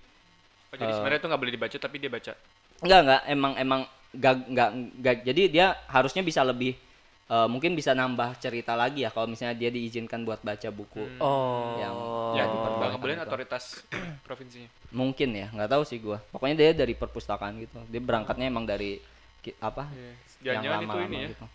oh, 0.71 0.79
jadi 0.79 0.95
sebenarnya 0.95 1.19
itu 1.19 1.27
nggak 1.27 1.43
boleh 1.43 1.55
dibaca 1.59 1.77
tapi 1.83 1.97
dia 1.99 2.07
baca 2.07 2.33
Enggak 2.83 3.01
enggak. 3.01 3.21
Emang 3.27 3.53
emang 3.57 3.81
enggak 4.11 4.35
enggak, 4.45 4.71
enggak. 4.75 5.17
jadi 5.25 5.43
dia 5.49 5.67
harusnya 5.87 6.21
bisa 6.21 6.43
lebih 6.43 6.77
eh, 7.25 7.47
mungkin 7.47 7.73
bisa 7.73 7.91
nambah 7.93 8.37
cerita 8.37 8.75
lagi 8.75 9.01
ya 9.01 9.11
kalau 9.11 9.25
misalnya 9.25 9.55
dia 9.55 9.71
diizinkan 9.71 10.21
buat 10.21 10.39
baca 10.39 10.69
buku 10.69 11.17
Oh. 11.17 11.79
Yang- 11.79 12.01
ya 12.33 12.43
nggak 12.43 12.53
diperbolehkan 12.53 12.99
boleh 12.99 13.15
itu. 13.15 13.25
otoritas 13.25 13.65
provinsinya. 14.27 14.69
Mungkin 14.91 15.29
ya 15.33 15.47
nggak 15.49 15.71
tahu 15.71 15.83
sih 15.83 15.97
gua. 15.97 16.21
Pokoknya 16.29 16.55
dia 16.59 16.71
dari 16.77 16.93
perpustakaan 16.93 17.57
gitu. 17.59 17.81
Dia 17.87 18.01
berangkatnya 18.01 18.47
emang 18.47 18.65
dari 18.65 19.01
ki- 19.41 19.57
apa? 19.59 19.89
Iya. 19.89 20.13
yang 20.43 20.61
jangan-jangan 20.61 20.77
itu 20.77 20.85
lama-lama 20.85 21.07
ini 21.07 21.17
ya. 21.17 21.29
gitu. 21.31 21.47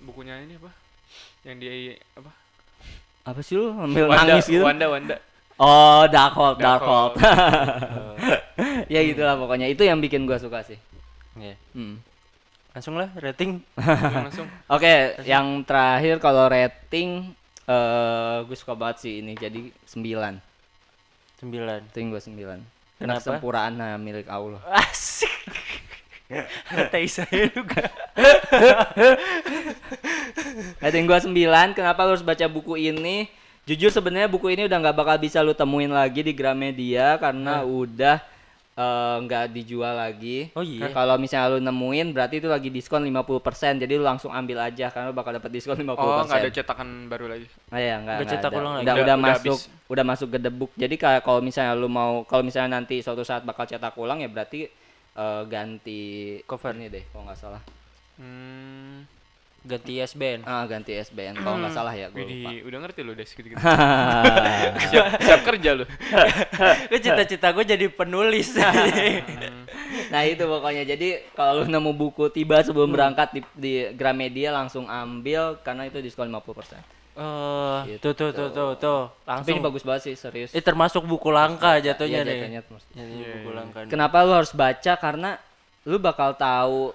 bukunya 0.00 0.34
ini 0.38 0.54
apa? 0.56 0.70
Yang 1.42 1.56
dia 1.58 1.72
apa? 2.14 2.30
Apa 3.26 3.40
sih 3.42 3.54
lu? 3.54 3.68
Ambil 3.68 4.06
Wanda 4.06 4.24
nangis 4.24 4.46
gitu? 4.46 4.62
Wanda 4.62 4.86
Wanda. 4.86 5.16
Oh 5.58 6.06
Darkhold 6.06 6.56
Dark 6.56 6.80
Darkhold 6.80 7.12
Hold. 7.12 7.14
ya 8.88 9.00
gitulah 9.04 9.36
pokoknya 9.36 9.68
itu 9.68 9.84
yang 9.84 10.00
bikin 10.00 10.24
gua 10.24 10.40
suka 10.40 10.64
sih 10.64 10.80
Iya. 11.38 11.56
hmm. 11.74 11.96
Langsung 12.74 12.94
lah 12.98 13.10
rating. 13.18 13.62
langsung 14.26 14.46
Oke, 14.70 15.18
yang 15.26 15.62
terakhir 15.64 16.18
kalau 16.22 16.46
rating 16.50 17.34
eh 17.68 18.38
gue 18.48 18.56
suka 18.56 18.72
banget 18.72 18.96
sih 19.04 19.14
ini 19.20 19.36
jadi 19.36 19.68
9. 19.84 20.40
9. 21.44 21.44
Rating 21.44 22.06
gue 22.08 22.22
9. 22.22 22.32
Kenapa? 22.32 22.64
Karena 22.98 23.14
kesempurnaan 23.20 23.72
nah, 23.76 23.96
milik 24.00 24.26
Allah. 24.26 24.62
Asik. 24.82 25.32
Kata 26.68 26.98
saya 27.08 27.48
juga. 27.48 27.88
Rating 30.80 31.04
gue 31.08 31.18
9, 31.32 31.76
kenapa 31.76 32.04
lu 32.04 32.16
harus 32.16 32.24
baca 32.24 32.46
buku 32.48 32.76
ini? 32.76 33.28
Jujur 33.68 33.92
sebenarnya 33.92 34.32
buku 34.32 34.48
ini 34.48 34.64
udah 34.64 34.80
nggak 34.80 34.96
bakal 34.96 35.16
bisa 35.20 35.44
lu 35.44 35.52
temuin 35.52 35.92
lagi 35.92 36.24
di 36.24 36.32
Gramedia 36.32 37.20
karena 37.20 37.68
udah 37.68 38.16
eh, 38.78 39.16
nggak 39.26 39.44
dijual 39.50 39.98
lagi. 39.98 40.54
Oh 40.54 40.62
iya? 40.62 40.94
Kalau 40.94 41.18
misalnya 41.18 41.50
lu 41.50 41.58
nemuin 41.58 42.14
berarti 42.14 42.38
itu 42.38 42.46
lagi 42.46 42.70
diskon 42.70 43.02
50%. 43.02 43.82
Jadi 43.82 43.92
lu 43.98 44.06
langsung 44.06 44.30
ambil 44.30 44.62
aja 44.62 44.86
karena 44.94 45.10
lu 45.10 45.16
bakal 45.18 45.34
dapat 45.34 45.50
diskon 45.50 45.74
50%. 45.82 45.98
oh 45.98 46.22
nggak 46.22 46.38
ada 46.46 46.50
cetakan 46.54 46.88
baru 47.10 47.26
lagi 47.26 47.46
Oh 47.74 47.78
iya, 47.78 47.98
enggak, 47.98 48.22
cetak 48.30 48.50
ulang 48.54 48.74
lagi? 48.78 48.84
Udah, 48.86 48.94
Udah- 48.94 49.04
udah, 49.04 49.16
masuk, 49.18 49.58
habis. 49.58 49.90
udah 49.90 50.04
masuk 50.06 50.28
book. 50.54 50.70
Jadi 50.78 50.94
kayak 50.94 51.26
kalau 51.26 51.42
misalnya 51.42 51.74
lu 51.74 51.90
mau, 51.90 52.22
kalau 52.22 52.46
misalnya 52.46 52.78
nanti 52.78 53.02
suatu 53.02 53.26
saat 53.26 53.42
bakal 53.42 53.66
cetak 53.66 53.98
ulang 53.98 54.22
ya 54.22 54.30
berarti 54.30 54.70
eh, 55.18 55.42
ganti 55.50 56.00
Cover. 56.46 56.78
ini 56.78 56.86
deh, 56.86 57.02
kalau 57.10 57.26
nggak 57.26 57.38
salah. 57.38 57.62
hmm 58.22 59.17
Ganti 59.58 59.98
ISBN. 59.98 60.46
Ah, 60.46 60.64
ganti 60.64 60.94
SBN 60.94 61.34
kalau 61.36 61.58
nggak 61.58 61.74
salah 61.74 61.90
ya, 61.90 62.08
gue 62.08 62.22
lupa. 62.22 62.50
Udah 62.62 62.78
ngerti 62.78 63.00
lu 63.02 63.12
des 63.12 63.26
gitu, 63.26 63.42
-gitu. 63.44 63.58
siap, 64.90 65.06
siap 65.18 65.40
kerja 65.42 65.70
lu 65.74 65.84
Gue 66.88 66.98
cita-cita 66.98 67.50
gue 67.50 67.64
jadi 67.66 67.86
penulis. 67.88 68.54
nah 70.12 70.22
itu 70.22 70.40
pokoknya. 70.40 70.86
Jadi 70.86 71.08
kalau 71.32 71.60
lu 71.60 71.64
nemu 71.66 71.90
buku 71.92 72.30
tiba 72.30 72.62
sebelum 72.62 72.88
berangkat 72.88 73.34
di, 73.34 73.40
di 73.52 73.72
Gramedia 73.92 74.54
langsung 74.54 74.86
ambil 74.86 75.58
karena 75.60 75.84
itu 75.84 75.98
diskon 75.98 76.30
50%. 76.30 76.78
Oh, 77.18 77.82
Gitu. 77.82 77.98
tuh 77.98 78.14
tuh 78.14 78.30
tuh 78.30 78.48
tuh 78.48 78.70
tuh. 78.78 79.00
Tapi 79.26 79.42
ini 79.42 79.58
Langsung. 79.58 79.66
bagus 79.66 79.82
banget 79.82 80.02
sih, 80.06 80.14
serius. 80.14 80.54
Eh 80.54 80.62
termasuk 80.62 81.02
buku 81.02 81.34
langka 81.34 81.82
jatuhnya 81.82 82.22
Iya, 82.22 82.24
nih. 82.24 82.38
jatuhnya 82.62 82.62
Iya, 82.94 83.26
buku 83.34 83.50
iya. 83.50 83.58
langka. 83.58 83.78
nih. 83.82 83.90
Kenapa 83.90 84.16
lu 84.22 84.32
harus 84.32 84.54
baca? 84.54 84.92
Karena 84.94 85.34
lu 85.82 85.98
bakal 85.98 86.38
tahu 86.38 86.94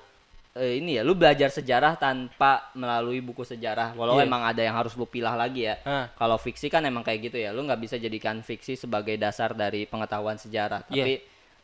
eh, 0.53 0.77
ini 0.77 0.95
ya, 0.95 1.01
lu 1.01 1.13
belajar 1.13 1.49
sejarah 1.49 1.95
tanpa 1.95 2.69
melalui 2.73 3.19
buku 3.19 3.41
sejarah. 3.41 3.93
Walau 3.93 4.17
Iya. 4.17 4.25
emang 4.25 4.41
ada 4.43 4.59
yang 4.59 4.73
harus 4.73 4.93
lu 4.93 5.03
pilah 5.03 5.33
lagi 5.33 5.65
ya. 5.65 5.75
Kalau 6.13 6.37
fiksi 6.37 6.67
kan 6.67 6.81
emang 6.81 7.01
kayak 7.01 7.27
gitu 7.27 7.37
ya, 7.37 7.49
lu 7.49 7.61
nggak 7.61 7.79
bisa 7.79 7.95
jadikan 7.97 8.39
fiksi 8.39 8.75
sebagai 8.75 9.15
dasar 9.15 9.51
dari 9.51 9.83
pengetahuan 9.83 10.37
sejarah. 10.37 10.85
Iya. 10.87 11.03
Tapi 11.03 11.13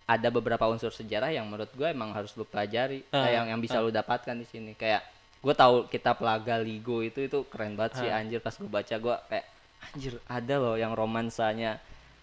ada 0.05 0.27
beberapa 0.29 0.65
unsur 0.65 0.89
sejarah 0.89 1.29
yang 1.29 1.45
menurut 1.45 1.69
gue 1.69 1.85
emang 1.85 2.09
harus 2.11 2.33
lu 2.33 2.41
pelajari 2.41 3.05
Ah, 3.09 3.29
eh, 3.29 3.37
yang 3.37 3.45
yang 3.47 3.59
bisa 3.59 3.77
lu 3.77 3.93
dapatkan 3.93 4.33
di 4.33 4.43
sini 4.43 4.73
kayak 4.73 5.05
gue 5.37 5.53
tahu 5.53 5.85
kitab 5.85 6.17
Laga 6.19 6.57
Ligo 6.57 6.99
itu 6.99 7.21
itu 7.21 7.45
keren 7.45 7.77
banget 7.77 8.01
sih 8.01 8.09
anjir 8.09 8.41
pas 8.41 8.51
gue 8.51 8.65
baca 8.65 8.89
gue 8.91 9.15
kayak 9.29 9.45
anjir 9.87 10.17
ada 10.25 10.55
loh 10.57 10.75
yang 10.75 10.91
romansanya 10.91 11.77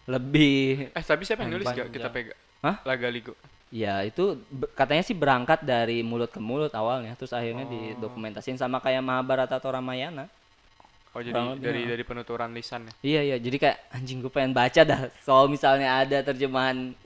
lebih 0.05 0.91
Eh 0.93 1.01
tapi 1.01 1.23
siapa 1.23 1.43
yang 1.43 1.55
nulis 1.55 1.67
gak 1.69 1.89
kita 1.89 2.11
pegang? 2.11 2.35
Hah? 2.61 2.83
Laga 2.83 3.07
Ligo. 3.07 3.39
Ya 3.77 4.01
itu 4.01 4.41
katanya 4.73 5.05
sih 5.05 5.13
berangkat 5.13 5.61
dari 5.61 6.01
mulut 6.01 6.33
ke 6.33 6.41
mulut 6.41 6.73
awalnya, 6.73 7.13
terus 7.13 7.37
akhirnya 7.37 7.69
Oh. 7.69 7.73
didokumentasiin 7.73 8.57
sama 8.57 8.81
kayak 8.81 9.05
Mahabharata 9.05 9.61
atau 9.61 9.69
Ramayana. 9.69 10.33
Oh 11.13 11.21
jadi 11.21 11.33
Kurang 11.33 11.49
lebih, 11.53 11.65
dari 11.65 11.81
ya. 11.85 11.89
dari 11.93 12.05
penuturan 12.05 12.51
lisan 12.53 12.89
ya. 12.89 12.93
Iya 13.05 13.21
iya, 13.23 13.37
jadi 13.37 13.57
kayak 13.59 13.79
anjing 13.93 14.19
gue 14.21 14.33
pengen 14.33 14.53
baca 14.53 14.81
dah. 14.81 15.13
Soal 15.21 15.49
misalnya 15.49 15.93
ada 16.01 16.19
terjemahan 16.23 16.97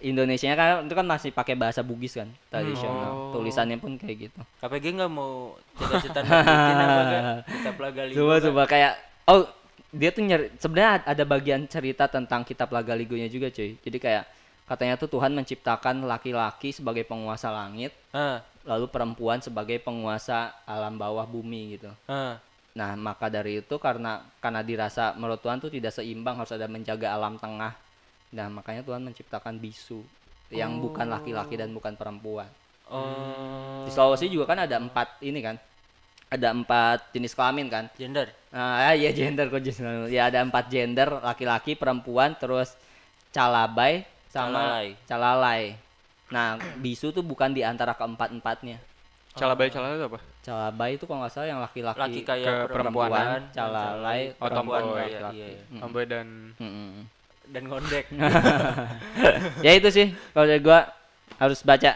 Indonesia 0.00 0.50
kan 0.52 0.82
itu 0.82 0.92
kan 0.92 1.06
masih 1.06 1.30
pakai 1.30 1.54
bahasa 1.54 1.80
Bugis 1.80 2.12
kan, 2.12 2.26
tradisional. 2.50 3.30
Oh. 3.30 3.38
Tulisannya 3.38 3.78
pun 3.78 3.94
kayak 3.94 4.28
gitu. 4.28 4.40
KPG 4.58 4.84
nggak 4.98 5.12
mau 5.12 5.54
cita-cita 5.78 6.20
bikin 6.20 6.76
apa 6.76 7.02
kitab 7.54 7.76
laga 7.78 8.02
ligo 8.04 8.16
Coba 8.18 8.34
Kak? 8.34 8.42
coba 8.42 8.62
kayak 8.66 8.92
oh 9.30 9.40
dia 9.88 10.10
tuh 10.10 10.22
nyari 10.24 10.48
sebenarnya 10.56 11.06
ada 11.06 11.24
bagian 11.24 11.62
cerita 11.64 12.08
tentang 12.08 12.42
kitab 12.42 12.68
Laga 12.68 12.92
Ligonya 12.92 13.28
juga 13.28 13.46
cuy. 13.48 13.76
Jadi 13.78 13.98
kayak 14.00 14.24
katanya 14.72 14.96
tuh 14.96 15.12
Tuhan 15.12 15.36
menciptakan 15.36 16.08
laki-laki 16.08 16.72
sebagai 16.72 17.04
penguasa 17.04 17.52
langit, 17.52 17.92
ah 18.16 18.40
lalu 18.64 18.88
perempuan 18.88 19.42
sebagai 19.44 19.76
penguasa 19.84 20.56
alam 20.64 20.96
bawah 20.96 21.28
bumi 21.28 21.76
gitu. 21.76 21.92
ah 22.08 22.40
Nah, 22.72 22.96
maka 22.96 23.28
dari 23.28 23.60
itu 23.60 23.76
karena 23.76 24.24
karena 24.40 24.64
dirasa 24.64 25.12
menurut 25.12 25.44
Tuhan 25.44 25.60
tuh 25.60 25.68
tidak 25.68 25.92
seimbang 25.92 26.40
harus 26.40 26.56
ada 26.56 26.64
menjaga 26.64 27.12
alam 27.12 27.36
tengah. 27.36 27.76
Nah, 28.32 28.48
makanya 28.48 28.80
Tuhan 28.80 29.04
menciptakan 29.04 29.60
bisu 29.60 30.00
yang 30.48 30.80
bukan 30.80 31.04
laki-laki 31.04 31.60
dan 31.60 31.68
bukan 31.76 31.92
perempuan. 32.00 32.48
oh 32.88 33.84
Di 33.84 33.92
Sulawesi 33.92 34.32
juga 34.32 34.48
kan 34.48 34.64
ada 34.64 34.80
empat 34.80 35.20
ini 35.20 35.44
kan. 35.44 35.60
Ada 36.32 36.48
empat 36.56 37.12
jenis 37.12 37.36
kelamin 37.36 37.68
kan. 37.68 37.84
gender 37.92 38.32
Nah, 38.56 38.96
ya 38.96 39.12
gender 39.12 39.52
kok 39.52 39.60
kelamin. 39.60 40.08
Ya 40.08 40.32
ada 40.32 40.40
empat 40.40 40.72
gender, 40.72 41.20
laki-laki, 41.20 41.76
perempuan, 41.76 42.32
terus 42.40 42.72
calabai 43.36 44.08
sama 44.32 44.48
Calalai. 44.80 44.86
calalai. 45.04 45.62
Nah, 46.32 46.48
bisu 46.78 47.12
tuh 47.12 47.20
bukan 47.20 47.52
di 47.52 47.60
antara 47.60 47.92
keempat-empatnya. 47.92 48.80
Calabai 49.32 49.68
calabai 49.68 49.96
itu 49.96 50.06
apa? 50.08 50.20
Calabai 50.40 50.90
itu 50.92 51.04
kalau 51.04 51.20
nggak 51.20 51.32
salah 51.32 51.48
yang 51.48 51.60
laki-laki 51.60 52.00
laki 52.00 52.20
kayak 52.22 52.52
ke 52.64 52.66
perempuan, 52.68 53.08
perempuan, 53.08 53.40
calalai, 53.52 54.20
Oh, 54.32 54.36
perempuan 54.42 54.80
tomboy. 54.80 54.96
kayak 54.98 55.08
laki-laki. 55.10 55.36
iya, 55.36 55.48
iya. 55.52 55.80
Tomboy 55.80 56.04
dan 56.04 56.26
Mm-mm. 56.56 56.92
dan 57.48 57.62
ngondek 57.66 58.04
ya 59.66 59.72
itu 59.72 59.88
sih 59.88 60.06
kalau 60.30 60.46
dari 60.46 60.60
gua 60.60 60.88
harus 61.36 61.60
baca 61.60 61.92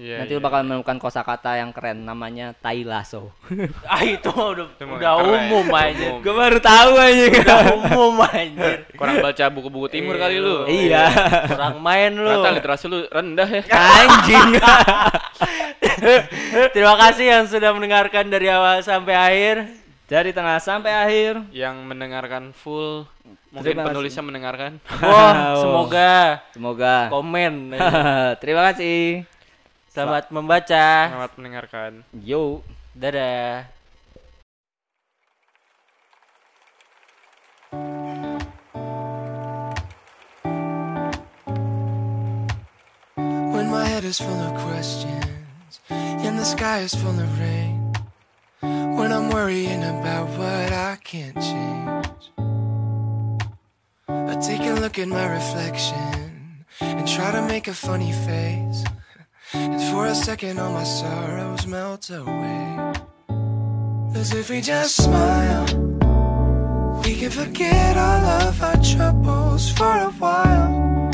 Iya, 0.00 0.16
nanti 0.16 0.26
iya. 0.26 0.34
lu 0.34 0.40
bakal 0.40 0.62
menemukan 0.62 0.96
kosakata 0.96 1.54
yang 1.54 1.70
keren 1.70 2.00
namanya 2.00 2.50
tai 2.54 2.82
lasso 2.82 3.30
ah 3.84 4.00
itu 4.00 4.26
mah 4.26 4.48
udah 4.50 4.66
Itu 4.70 4.82
mah 4.82 4.96
udah 4.96 5.12
keren. 5.12 5.44
umum 5.44 5.66
anjir 5.70 6.08
Umum. 6.08 6.20
gua 6.20 6.34
baru 6.38 6.58
tahu 6.58 6.90
aja 6.96 7.22
udah 7.28 7.58
umum 7.74 8.14
anjir 8.22 8.74
Kurang 8.90 9.14
baca 9.18 9.44
buku-buku 9.46 9.86
timur 9.90 10.14
kali 10.16 10.36
lu. 10.36 10.64
iya 10.64 11.04
kurang 11.46 11.78
main 11.78 12.10
lu 12.10 12.24
Ternyata 12.24 12.50
literasi 12.54 12.84
lu 12.86 12.98
rendah 13.06 13.48
ya. 13.50 13.62
anjing 14.00 14.48
terima 16.72 16.94
kasih 16.98 17.24
yang 17.28 17.44
sudah 17.44 17.70
mendengarkan 17.70 18.24
dari 18.26 18.48
awal 18.48 18.80
sampai 18.80 19.12
akhir 19.12 19.54
dari 20.06 20.30
tengah 20.30 20.58
sampai 20.58 20.90
akhir 20.92 21.32
Yang 21.50 21.74
mendengarkan 21.82 22.42
full 22.50 23.04
mungkin 23.50 23.66
Terima 23.68 23.82
kasih. 23.82 23.88
penulisnya 23.90 24.22
mendengarkan. 24.22 24.70
wah 25.02 25.34
Wow. 25.50 25.54
semoga 25.60 26.12
semoga 26.50 26.94
komen 27.10 27.52
terima 28.38 28.62
kasih 28.70 29.26
selamat 29.90 30.30
membaca 30.30 31.10
Selamat 31.10 31.32
mendengarkan. 31.34 31.92
yo 32.22 32.62
dadah 32.94 33.66
When 43.50 43.66
my 43.66 43.84
head 43.84 44.06
is 44.06 44.22
full 44.22 44.40
of 44.40 44.54
questions 44.62 45.82
and 45.90 46.38
the 46.38 46.46
sky 46.46 46.86
is 46.86 46.94
full 46.94 47.18
of 47.18 47.30
rain. 47.38 47.92
When 48.62 49.10
I'm 49.10 49.30
worrying 49.30 49.82
about 49.82 50.30
what 50.38 50.70
I 50.70 50.96
can't 51.02 51.36
change. 51.36 52.30
I 54.08 54.34
take 54.38 54.62
a 54.62 54.78
look 54.78 54.98
at 54.98 55.10
my 55.10 55.26
reflection 55.26 56.64
and 56.80 57.06
try 57.06 57.30
to 57.34 57.42
make 57.42 57.68
a 57.68 57.74
funny 57.74 58.12
face. 58.12 58.86
And 59.52 59.82
for 59.90 60.06
a 60.06 60.14
second, 60.14 60.60
all 60.60 60.72
my 60.72 60.84
sorrows 60.84 61.66
melt 61.66 62.08
away. 62.10 62.92
As 64.14 64.32
if 64.32 64.48
we 64.48 64.60
just 64.60 64.96
smile, 64.96 65.66
we 67.04 67.16
can 67.16 67.30
forget 67.30 67.96
all 67.96 68.24
of 68.46 68.62
our 68.62 68.76
troubles 68.76 69.70
for 69.72 69.84
a 69.84 70.10
while. 70.18 71.10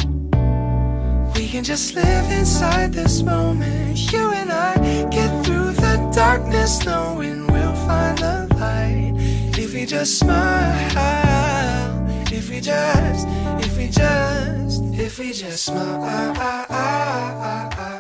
We 1.35 1.49
can 1.49 1.65
just 1.65 1.95
live 1.95 2.31
inside 2.31 2.93
this 2.93 3.23
moment. 3.23 4.13
You 4.13 4.31
and 4.33 4.53
I 4.53 4.75
get 5.09 5.45
through 5.45 5.73
the 5.73 6.11
darkness, 6.15 6.85
knowing 6.85 7.47
we'll 7.47 7.75
find 7.87 8.19
the 8.19 8.49
light. 8.59 9.15
If 9.59 9.73
we 9.73 9.87
just 9.87 10.19
smile, 10.19 12.07
if 12.31 12.51
we 12.51 12.61
just, 12.61 13.27
if 13.65 13.79
we 13.79 13.89
just, 13.89 14.83
if 14.95 15.19
we 15.19 15.33
just 15.33 15.65
smile. 15.65 16.03
Ah, 16.05 16.67
ah, 16.69 17.77
ah, 17.79 17.96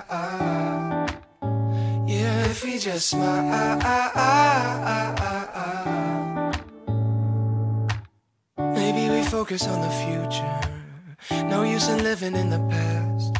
Just 2.78 3.08
smile. 3.10 3.48
Ah, 3.82 4.12
ah, 4.14 5.14
ah, 5.56 6.52
Maybe 8.58 9.08
we 9.08 9.22
focus 9.24 9.66
on 9.66 9.80
the 9.80 9.90
future. 10.04 10.60
No 11.48 11.62
use 11.62 11.88
in 11.88 12.02
living 12.02 12.36
in 12.36 12.50
the 12.50 12.58
past. 12.68 13.36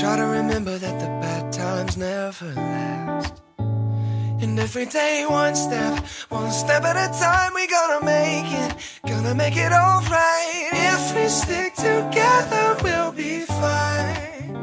Try 0.00 0.16
to 0.16 0.24
remember 0.24 0.78
that 0.78 0.98
the 0.98 1.06
bad 1.20 1.52
times 1.52 1.98
never 1.98 2.46
last. 2.54 3.42
And 3.58 4.58
every 4.58 4.86
day, 4.86 5.26
one 5.28 5.54
step, 5.54 6.02
one 6.30 6.50
step 6.50 6.82
at 6.84 6.96
a 6.96 7.08
time, 7.18 7.52
we 7.54 7.66
gonna 7.66 8.04
make 8.06 8.50
it, 8.50 8.74
gonna 9.06 9.34
make 9.34 9.56
it 9.56 9.72
alright. 9.72 10.70
If 10.72 11.14
we 11.14 11.28
stick 11.28 11.74
together, 11.74 12.76
we'll 12.82 13.12
be 13.12 13.40
fine. 13.40 14.54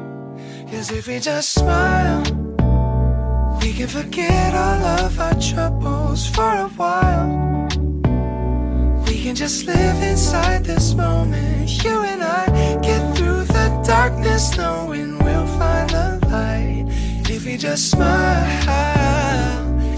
Cause 0.72 0.92
if 0.92 1.08
we 1.08 1.20
just 1.20 1.54
smile, 1.54 2.24
we 3.64 3.72
can 3.72 3.88
forget 3.88 4.54
all 4.54 4.84
of 5.06 5.18
our 5.20 5.36
troubles 5.36 6.28
for 6.28 6.52
a 6.66 6.68
while. 6.76 7.68
We 9.08 9.24
can 9.24 9.36
just 9.36 9.66
live 9.66 10.04
inside 10.04 10.66
this 10.66 10.94
moment. 10.94 11.82
You 11.82 12.04
and 12.04 12.22
I 12.22 12.46
get 12.82 13.16
through 13.16 13.46
the 13.46 13.84
darkness, 13.88 14.58
knowing 14.58 15.18
we'll 15.24 15.48
find 15.58 15.90
the 15.90 16.20
light. 16.28 16.88
If 17.30 17.46
we 17.46 17.56
just 17.56 17.90
smile, 17.90 18.20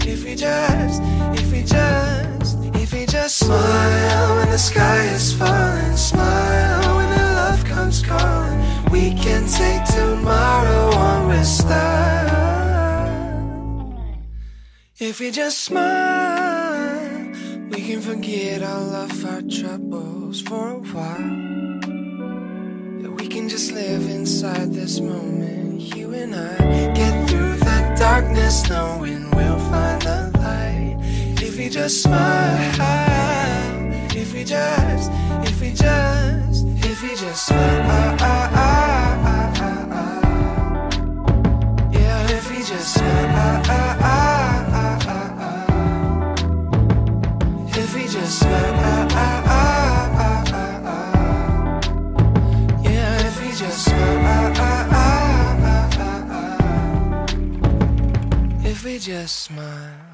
if 0.06 0.22
we 0.22 0.36
just, 0.36 1.02
if 1.40 1.50
we 1.50 1.62
just, 1.62 2.58
if 2.82 2.92
we 2.92 3.04
just 3.04 3.36
smile 3.36 4.36
when 4.36 4.50
the 4.50 4.58
sky 4.58 5.02
is 5.06 5.32
falling, 5.32 5.96
smile 5.96 6.96
when 6.96 7.18
the 7.18 7.26
love 7.34 7.64
comes 7.64 8.00
calling. 8.00 8.60
We 8.92 9.12
can 9.14 9.44
take 9.48 9.84
tomorrow 9.86 10.94
on 10.94 11.28
with 11.28 11.44
style. 11.44 11.95
If 15.08 15.20
we 15.20 15.30
just 15.30 15.60
smile, 15.60 17.30
we 17.70 17.80
can 17.80 18.00
forget 18.00 18.60
all 18.64 18.92
of 18.92 19.24
our 19.24 19.40
troubles 19.42 20.40
for 20.40 20.70
a 20.70 20.80
while. 20.80 21.80
We 23.14 23.28
can 23.28 23.48
just 23.48 23.70
live 23.70 24.10
inside 24.10 24.72
this 24.72 24.98
moment. 24.98 25.94
You 25.94 26.12
and 26.12 26.34
I 26.34 26.56
get 26.92 27.28
through 27.30 27.54
the 27.54 27.94
darkness, 27.96 28.68
knowing 28.68 29.30
we'll 29.30 29.60
find 29.70 30.02
the 30.02 30.32
light. 30.40 30.96
If 31.40 31.56
we 31.56 31.68
just 31.68 32.02
smile, 32.02 32.80
if 34.10 34.32
we 34.34 34.42
just, 34.42 35.12
if 35.48 35.60
we 35.60 35.70
just, 35.70 36.66
if 36.84 37.00
we 37.00 37.10
just 37.10 37.46
smile. 37.46 38.16
Yeah, 41.92 42.26
if 42.28 42.50
we 42.50 42.58
just 42.58 42.94
smile. 42.94 44.05
Just 58.98 59.42
smile. 59.42 60.05